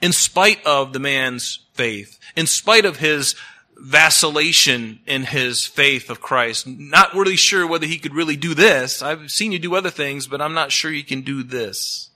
in 0.00 0.12
spite 0.12 0.64
of 0.66 0.92
the 0.92 1.00
man's 1.00 1.60
faith, 1.74 2.18
in 2.36 2.46
spite 2.46 2.84
of 2.84 2.98
his 2.98 3.34
vacillation 3.76 5.00
in 5.06 5.24
his 5.24 5.66
faith 5.66 6.08
of 6.08 6.20
Christ. 6.20 6.66
Not 6.66 7.14
really 7.14 7.36
sure 7.36 7.66
whether 7.66 7.86
he 7.86 7.98
could 7.98 8.14
really 8.14 8.36
do 8.36 8.54
this. 8.54 9.02
I've 9.02 9.30
seen 9.30 9.50
you 9.50 9.58
do 9.58 9.74
other 9.74 9.90
things, 9.90 10.28
but 10.28 10.40
I'm 10.40 10.54
not 10.54 10.70
sure 10.70 10.92
you 10.92 11.02
can 11.02 11.22
do 11.22 11.42
this. 11.42 12.08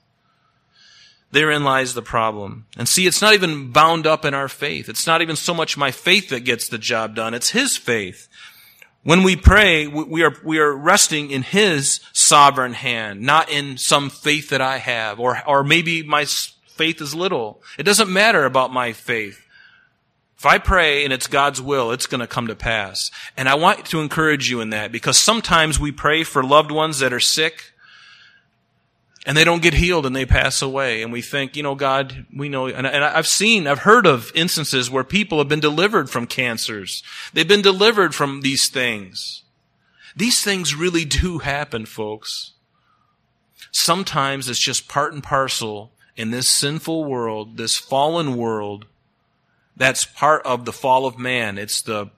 Therein 1.31 1.63
lies 1.63 1.93
the 1.93 2.01
problem. 2.01 2.67
And 2.77 2.87
see, 2.87 3.05
it's 3.05 3.21
not 3.21 3.33
even 3.33 3.71
bound 3.71 4.07
up 4.07 4.23
in 4.23 4.33
our 4.33 4.47
faith. 4.47 4.87
It's 4.87 5.05
not 5.05 5.21
even 5.21 5.35
so 5.35 5.53
much 5.53 5.77
my 5.77 5.91
faith 5.91 6.29
that 6.29 6.41
gets 6.41 6.69
the 6.69 6.77
job 6.77 7.15
done. 7.15 7.33
It's 7.33 7.49
His 7.49 7.75
faith. 7.75 8.27
When 9.03 9.23
we 9.23 9.35
pray, 9.35 9.87
we 9.87 10.23
are, 10.23 10.35
we 10.43 10.59
are 10.59 10.73
resting 10.73 11.31
in 11.31 11.41
His 11.43 11.99
sovereign 12.13 12.73
hand, 12.73 13.21
not 13.21 13.49
in 13.49 13.77
some 13.77 14.09
faith 14.09 14.49
that 14.49 14.61
I 14.61 14.77
have, 14.77 15.19
or, 15.19 15.41
or 15.47 15.63
maybe 15.63 16.03
my 16.03 16.25
faith 16.25 17.01
is 17.01 17.13
little. 17.13 17.61
It 17.77 17.83
doesn't 17.83 18.11
matter 18.11 18.45
about 18.45 18.71
my 18.71 18.93
faith. 18.93 19.43
If 20.37 20.45
I 20.45 20.59
pray 20.59 21.03
and 21.03 21.11
it's 21.11 21.27
God's 21.27 21.61
will, 21.61 21.91
it's 21.91 22.05
going 22.05 22.21
to 22.21 22.27
come 22.27 22.47
to 22.47 22.55
pass. 22.55 23.09
And 23.35 23.49
I 23.49 23.55
want 23.55 23.85
to 23.87 24.01
encourage 24.01 24.49
you 24.49 24.61
in 24.61 24.69
that 24.69 24.91
because 24.91 25.17
sometimes 25.17 25.79
we 25.79 25.91
pray 25.91 26.23
for 26.23 26.43
loved 26.43 26.69
ones 26.69 26.99
that 26.99 27.11
are 27.11 27.19
sick 27.19 27.73
and 29.27 29.35
they 29.35 29.43
don't 29.43 29.61
get 29.61 29.73
healed 29.73 30.05
and 30.05 30.15
they 30.15 30.25
pass 30.25 30.61
away. 30.61 31.03
And 31.03 31.11
we 31.11 31.21
think, 31.21 31.57
you 31.57 31.61
know, 31.61 31.75
God, 31.75 32.25
we 32.33 32.47
know, 32.47 32.67
and, 32.67 32.87
and, 32.87 33.03
I've 33.03 33.27
seen, 33.27 33.67
I've 33.67 33.79
heard 33.79 34.07
of 34.07 34.31
instances 34.33 34.89
where 34.89 35.03
people 35.03 35.37
have 35.39 35.49
been 35.49 35.59
delivered 35.59 36.09
from 36.09 36.27
cancers. 36.27 37.03
They've 37.33 37.47
been 37.47 37.61
delivered 37.61 38.15
from 38.15 38.39
these 38.39 38.69
things. 38.69 39.43
These 40.15 40.41
things 40.45 40.75
really 40.75 41.03
do 41.03 41.39
happen, 41.39 41.85
folks. 41.85 42.53
Sometimes 43.69 44.47
it's 44.47 44.61
just 44.61 44.87
part 44.87 45.11
and 45.11 45.21
parcel 45.21 45.91
in 46.15 46.31
this 46.31 46.47
sinful 46.47 47.03
world, 47.03 47.57
this 47.57 47.75
fallen 47.75 48.37
world. 48.37 48.85
That's 49.75 50.05
part 50.05 50.43
of 50.45 50.63
the 50.63 50.71
fall 50.71 51.05
of 51.05 51.19
man. 51.19 51.57
It's 51.57 51.81
the 51.81 52.11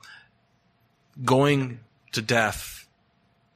going 1.25 1.79
to 2.11 2.21
death. 2.21 2.87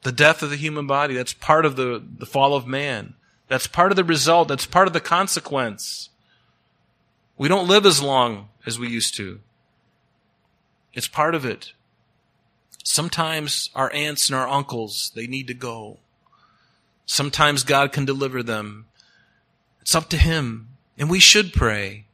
The 0.01 0.11
death 0.11 0.41
of 0.41 0.49
the 0.49 0.57
human 0.57 0.87
body. 0.87 1.13
That's 1.13 1.33
part 1.33 1.65
of 1.67 1.75
the, 1.75 2.03
the 2.17 2.25
fall 2.25 2.55
of 2.55 2.65
man. 2.65 3.13
That's 3.53 3.67
part 3.67 3.91
of 3.91 3.95
the 3.97 4.03
result. 4.03 4.47
That's 4.47 4.65
part 4.65 4.87
of 4.87 4.93
the 4.93 4.99
consequence. 4.99 6.09
We 7.37 7.47
don't 7.47 7.67
live 7.67 7.85
as 7.85 8.01
long 8.01 8.49
as 8.65 8.79
we 8.79 8.87
used 8.87 9.15
to. 9.17 9.41
It's 10.91 11.07
part 11.07 11.35
of 11.35 11.45
it. 11.45 11.73
Sometimes 12.83 13.69
our 13.75 13.93
aunts 13.93 14.27
and 14.27 14.35
our 14.35 14.47
uncles, 14.47 15.11
they 15.13 15.27
need 15.27 15.45
to 15.49 15.53
go. 15.53 15.99
Sometimes 17.05 17.63
God 17.63 17.91
can 17.91 18.05
deliver 18.05 18.41
them. 18.41 18.87
It's 19.83 19.93
up 19.93 20.09
to 20.09 20.17
Him. 20.17 20.69
And 20.97 21.07
we 21.07 21.19
should 21.19 21.53
pray. 21.53 22.05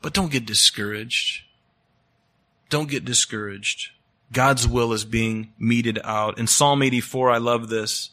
But 0.00 0.14
don't 0.14 0.30
get 0.30 0.46
discouraged. 0.46 1.42
Don't 2.70 2.88
get 2.88 3.04
discouraged. 3.04 3.90
God's 4.30 4.68
will 4.68 4.92
is 4.92 5.04
being 5.04 5.54
meted 5.58 5.98
out. 6.04 6.38
In 6.38 6.46
Psalm 6.46 6.84
84, 6.84 7.32
I 7.32 7.38
love 7.38 7.68
this. 7.68 8.10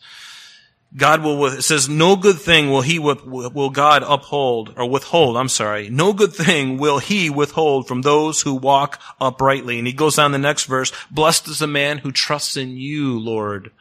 God 0.96 1.22
will, 1.22 1.46
it 1.46 1.62
says, 1.62 1.88
no 1.88 2.16
good 2.16 2.40
thing 2.40 2.72
will 2.72 2.82
he, 2.82 2.98
will 2.98 3.70
God 3.70 4.04
uphold, 4.04 4.74
or 4.76 4.90
withhold, 4.90 5.38
I'm 5.38 5.48
sorry. 5.48 5.88
No 5.90 6.14
good 6.14 6.34
thing 6.34 6.78
will 6.78 6.98
he 6.98 7.30
withhold 7.30 7.88
from 7.88 8.02
those 8.02 8.42
who 8.42 8.56
walk 8.56 9.00
uprightly. 9.22 9.78
And 9.78 9.86
he 9.86 9.94
goes 9.94 10.18
on 10.18 10.32
the 10.32 10.40
next 10.40 10.66
verse, 10.66 10.92
blessed 11.12 11.48
is 11.48 11.60
the 11.60 11.68
man 11.68 12.00
who 12.00 12.12
trusts 12.12 12.58
in 12.58 12.76
you, 12.76 13.20
Lord. 13.20 13.72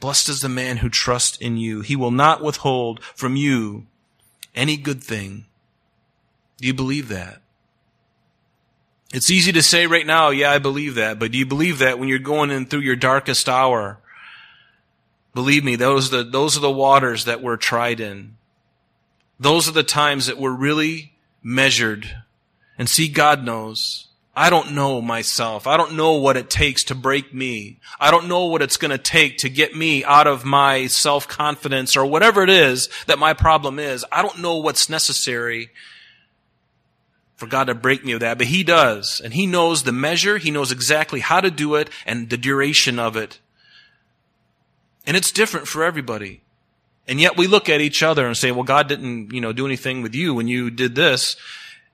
Blessed 0.00 0.30
is 0.30 0.40
the 0.40 0.48
man 0.48 0.78
who 0.78 0.88
trusts 0.88 1.36
in 1.36 1.58
you. 1.58 1.82
He 1.82 1.96
will 1.96 2.10
not 2.10 2.42
withhold 2.42 3.02
from 3.02 3.36
you 3.36 3.86
any 4.54 4.78
good 4.78 5.02
thing. 5.04 5.44
Do 6.56 6.66
you 6.66 6.72
believe 6.72 7.08
that? 7.08 7.42
It's 9.12 9.30
easy 9.30 9.52
to 9.52 9.62
say 9.62 9.86
right 9.86 10.06
now, 10.06 10.30
yeah, 10.30 10.50
I 10.50 10.58
believe 10.58 10.94
that, 10.94 11.18
but 11.18 11.32
do 11.32 11.38
you 11.38 11.46
believe 11.46 11.78
that 11.78 11.98
when 11.98 12.08
you're 12.08 12.18
going 12.18 12.50
in 12.50 12.66
through 12.66 12.80
your 12.80 12.96
darkest 12.96 13.48
hour? 13.48 13.98
Believe 15.34 15.64
me, 15.64 15.76
those 15.76 16.12
are 16.12 16.24
the, 16.24 16.30
those 16.30 16.56
are 16.56 16.60
the 16.60 16.70
waters 16.70 17.24
that 17.26 17.42
we're 17.42 17.56
tried 17.56 18.00
in. 18.00 18.36
Those 19.38 19.68
are 19.68 19.72
the 19.72 19.82
times 19.82 20.26
that 20.26 20.38
we're 20.38 20.50
really 20.50 21.12
measured. 21.42 22.10
And 22.76 22.88
see, 22.88 23.08
God 23.08 23.44
knows. 23.44 24.08
I 24.34 24.50
don't 24.50 24.72
know 24.72 25.02
myself. 25.02 25.66
I 25.66 25.76
don't 25.76 25.96
know 25.96 26.12
what 26.12 26.36
it 26.36 26.48
takes 26.48 26.84
to 26.84 26.94
break 26.94 27.34
me. 27.34 27.80
I 27.98 28.12
don't 28.12 28.28
know 28.28 28.46
what 28.46 28.62
it's 28.62 28.76
going 28.76 28.92
to 28.92 28.98
take 28.98 29.38
to 29.38 29.48
get 29.48 29.74
me 29.74 30.04
out 30.04 30.28
of 30.28 30.44
my 30.44 30.86
self-confidence 30.86 31.96
or 31.96 32.06
whatever 32.06 32.42
it 32.44 32.50
is 32.50 32.88
that 33.06 33.18
my 33.18 33.34
problem 33.34 33.80
is. 33.80 34.04
I 34.12 34.22
don't 34.22 34.38
know 34.38 34.58
what's 34.58 34.88
necessary 34.88 35.70
for 37.34 37.46
God 37.46 37.64
to 37.64 37.74
break 37.74 38.04
me 38.04 38.12
of 38.12 38.20
that, 38.20 38.38
but 38.38 38.46
He 38.46 38.62
does. 38.62 39.20
And 39.22 39.34
He 39.34 39.44
knows 39.44 39.82
the 39.82 39.92
measure. 39.92 40.38
He 40.38 40.52
knows 40.52 40.70
exactly 40.70 41.18
how 41.18 41.40
to 41.40 41.50
do 41.50 41.74
it 41.74 41.90
and 42.06 42.30
the 42.30 42.36
duration 42.36 43.00
of 43.00 43.16
it. 43.16 43.40
And 45.08 45.16
it's 45.16 45.32
different 45.32 45.66
for 45.66 45.82
everybody. 45.82 46.42
And 47.08 47.18
yet 47.18 47.38
we 47.38 47.46
look 47.46 47.70
at 47.70 47.80
each 47.80 48.02
other 48.02 48.26
and 48.26 48.36
say, 48.36 48.52
well, 48.52 48.62
God 48.62 48.88
didn't, 48.88 49.32
you 49.32 49.40
know, 49.40 49.54
do 49.54 49.64
anything 49.64 50.02
with 50.02 50.14
you 50.14 50.34
when 50.34 50.48
you 50.48 50.70
did 50.70 50.94
this. 50.94 51.38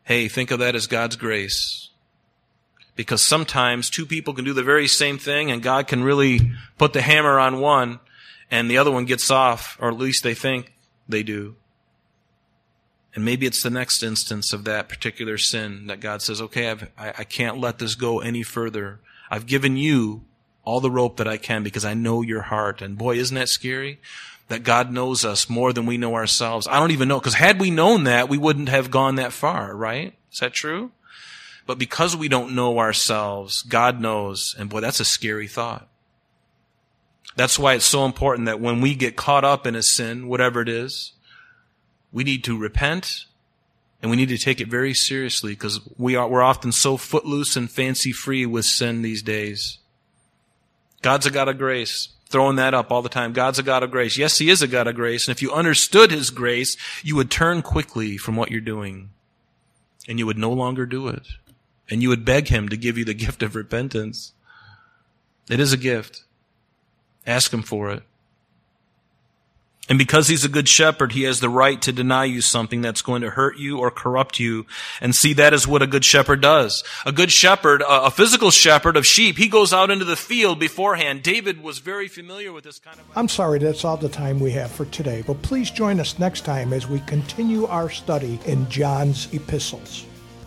Hey, 0.02 0.26
think 0.26 0.50
of 0.50 0.58
that 0.58 0.74
as 0.74 0.88
God's 0.88 1.14
grace. 1.14 1.90
Because 2.96 3.22
sometimes 3.22 3.88
two 3.88 4.04
people 4.04 4.34
can 4.34 4.44
do 4.44 4.52
the 4.52 4.64
very 4.64 4.88
same 4.88 5.16
thing 5.16 5.52
and 5.52 5.62
God 5.62 5.86
can 5.86 6.02
really 6.02 6.40
put 6.76 6.92
the 6.92 7.02
hammer 7.02 7.38
on 7.38 7.60
one 7.60 8.00
and 8.50 8.68
the 8.68 8.78
other 8.78 8.90
one 8.90 9.04
gets 9.04 9.30
off, 9.30 9.78
or 9.80 9.90
at 9.90 9.96
least 9.96 10.24
they 10.24 10.34
think 10.34 10.72
they 11.08 11.22
do. 11.22 11.54
And 13.14 13.24
maybe 13.24 13.46
it's 13.46 13.62
the 13.62 13.70
next 13.70 14.02
instance 14.02 14.52
of 14.52 14.64
that 14.64 14.88
particular 14.88 15.38
sin 15.38 15.86
that 15.86 16.00
God 16.00 16.20
says, 16.20 16.42
okay, 16.42 16.68
I've, 16.68 16.90
I, 16.98 17.08
I 17.18 17.24
can't 17.24 17.58
let 17.58 17.78
this 17.78 17.94
go 17.94 18.18
any 18.18 18.42
further. 18.42 18.98
I've 19.30 19.46
given 19.46 19.76
you 19.76 20.24
all 20.64 20.80
the 20.80 20.90
rope 20.90 21.18
that 21.18 21.28
I 21.28 21.36
can 21.36 21.62
because 21.62 21.84
I 21.84 21.94
know 21.94 22.22
your 22.22 22.42
heart. 22.42 22.82
And 22.82 22.96
boy, 22.98 23.16
isn't 23.16 23.34
that 23.34 23.48
scary? 23.48 24.00
That 24.48 24.62
God 24.62 24.92
knows 24.92 25.24
us 25.24 25.48
more 25.48 25.72
than 25.72 25.86
we 25.86 25.96
know 25.96 26.14
ourselves. 26.14 26.66
I 26.68 26.78
don't 26.78 26.90
even 26.90 27.08
know, 27.08 27.18
because 27.18 27.34
had 27.34 27.60
we 27.60 27.70
known 27.70 28.04
that, 28.04 28.28
we 28.28 28.38
wouldn't 28.38 28.68
have 28.68 28.90
gone 28.90 29.14
that 29.14 29.32
far, 29.32 29.74
right? 29.74 30.14
Is 30.32 30.40
that 30.40 30.52
true? 30.52 30.90
But 31.66 31.78
because 31.78 32.16
we 32.16 32.28
don't 32.28 32.54
know 32.54 32.78
ourselves, 32.78 33.62
God 33.62 34.00
knows. 34.00 34.54
And 34.58 34.68
boy, 34.68 34.80
that's 34.80 35.00
a 35.00 35.04
scary 35.04 35.48
thought. 35.48 35.88
That's 37.36 37.58
why 37.58 37.74
it's 37.74 37.86
so 37.86 38.04
important 38.04 38.46
that 38.46 38.60
when 38.60 38.80
we 38.80 38.94
get 38.94 39.16
caught 39.16 39.44
up 39.44 39.66
in 39.66 39.74
a 39.74 39.82
sin, 39.82 40.28
whatever 40.28 40.60
it 40.60 40.68
is, 40.68 41.12
we 42.12 42.22
need 42.22 42.44
to 42.44 42.56
repent 42.56 43.24
and 44.00 44.10
we 44.10 44.16
need 44.16 44.28
to 44.28 44.38
take 44.38 44.60
it 44.60 44.68
very 44.68 44.94
seriously 44.94 45.52
because 45.52 45.80
we 45.96 46.14
are, 46.14 46.28
we're 46.28 46.42
often 46.42 46.70
so 46.70 46.96
footloose 46.96 47.56
and 47.56 47.70
fancy 47.70 48.12
free 48.12 48.44
with 48.44 48.66
sin 48.66 49.02
these 49.02 49.22
days. 49.22 49.78
God's 51.04 51.26
a 51.26 51.30
God 51.30 51.48
of 51.48 51.58
grace. 51.58 52.08
Throwing 52.30 52.56
that 52.56 52.72
up 52.72 52.90
all 52.90 53.02
the 53.02 53.10
time. 53.10 53.34
God's 53.34 53.58
a 53.58 53.62
God 53.62 53.82
of 53.82 53.90
grace. 53.90 54.16
Yes, 54.16 54.38
He 54.38 54.48
is 54.48 54.62
a 54.62 54.66
God 54.66 54.86
of 54.86 54.94
grace. 54.94 55.28
And 55.28 55.36
if 55.36 55.42
you 55.42 55.52
understood 55.52 56.10
His 56.10 56.30
grace, 56.30 56.78
you 57.02 57.14
would 57.14 57.30
turn 57.30 57.60
quickly 57.60 58.16
from 58.16 58.36
what 58.36 58.50
you're 58.50 58.62
doing. 58.62 59.10
And 60.08 60.18
you 60.18 60.24
would 60.24 60.38
no 60.38 60.50
longer 60.50 60.86
do 60.86 61.08
it. 61.08 61.26
And 61.90 62.02
you 62.02 62.08
would 62.08 62.24
beg 62.24 62.48
Him 62.48 62.70
to 62.70 62.76
give 62.78 62.96
you 62.96 63.04
the 63.04 63.12
gift 63.26 63.42
of 63.42 63.54
repentance. 63.54 64.32
It 65.50 65.60
is 65.60 65.74
a 65.74 65.76
gift. 65.76 66.24
Ask 67.26 67.52
Him 67.52 67.62
for 67.62 67.90
it. 67.90 68.02
And 69.88 69.98
because 69.98 70.28
he's 70.28 70.44
a 70.44 70.48
good 70.48 70.68
shepherd, 70.68 71.12
he 71.12 71.24
has 71.24 71.40
the 71.40 71.48
right 71.48 71.80
to 71.82 71.92
deny 71.92 72.24
you 72.24 72.40
something 72.40 72.80
that's 72.80 73.02
going 73.02 73.20
to 73.20 73.30
hurt 73.30 73.58
you 73.58 73.78
or 73.78 73.90
corrupt 73.90 74.40
you. 74.40 74.64
And 75.00 75.14
see, 75.14 75.34
that 75.34 75.52
is 75.52 75.66
what 75.66 75.82
a 75.82 75.86
good 75.86 76.04
shepherd 76.04 76.40
does. 76.40 76.82
A 77.04 77.12
good 77.12 77.30
shepherd, 77.30 77.82
a 77.86 78.10
physical 78.10 78.50
shepherd 78.50 78.96
of 78.96 79.06
sheep, 79.06 79.36
he 79.36 79.48
goes 79.48 79.74
out 79.74 79.90
into 79.90 80.06
the 80.06 80.16
field 80.16 80.58
beforehand. 80.58 81.22
David 81.22 81.62
was 81.62 81.80
very 81.80 82.08
familiar 82.08 82.52
with 82.52 82.64
this 82.64 82.78
kind 82.78 82.98
of. 82.98 83.04
I'm 83.14 83.28
sorry, 83.28 83.58
that's 83.58 83.84
all 83.84 83.98
the 83.98 84.08
time 84.08 84.40
we 84.40 84.52
have 84.52 84.70
for 84.70 84.86
today, 84.86 85.22
but 85.26 85.42
please 85.42 85.70
join 85.70 86.00
us 86.00 86.18
next 86.18 86.46
time 86.46 86.72
as 86.72 86.88
we 86.88 87.00
continue 87.00 87.66
our 87.66 87.90
study 87.90 88.40
in 88.46 88.68
John's 88.70 89.32
epistles. 89.34 90.06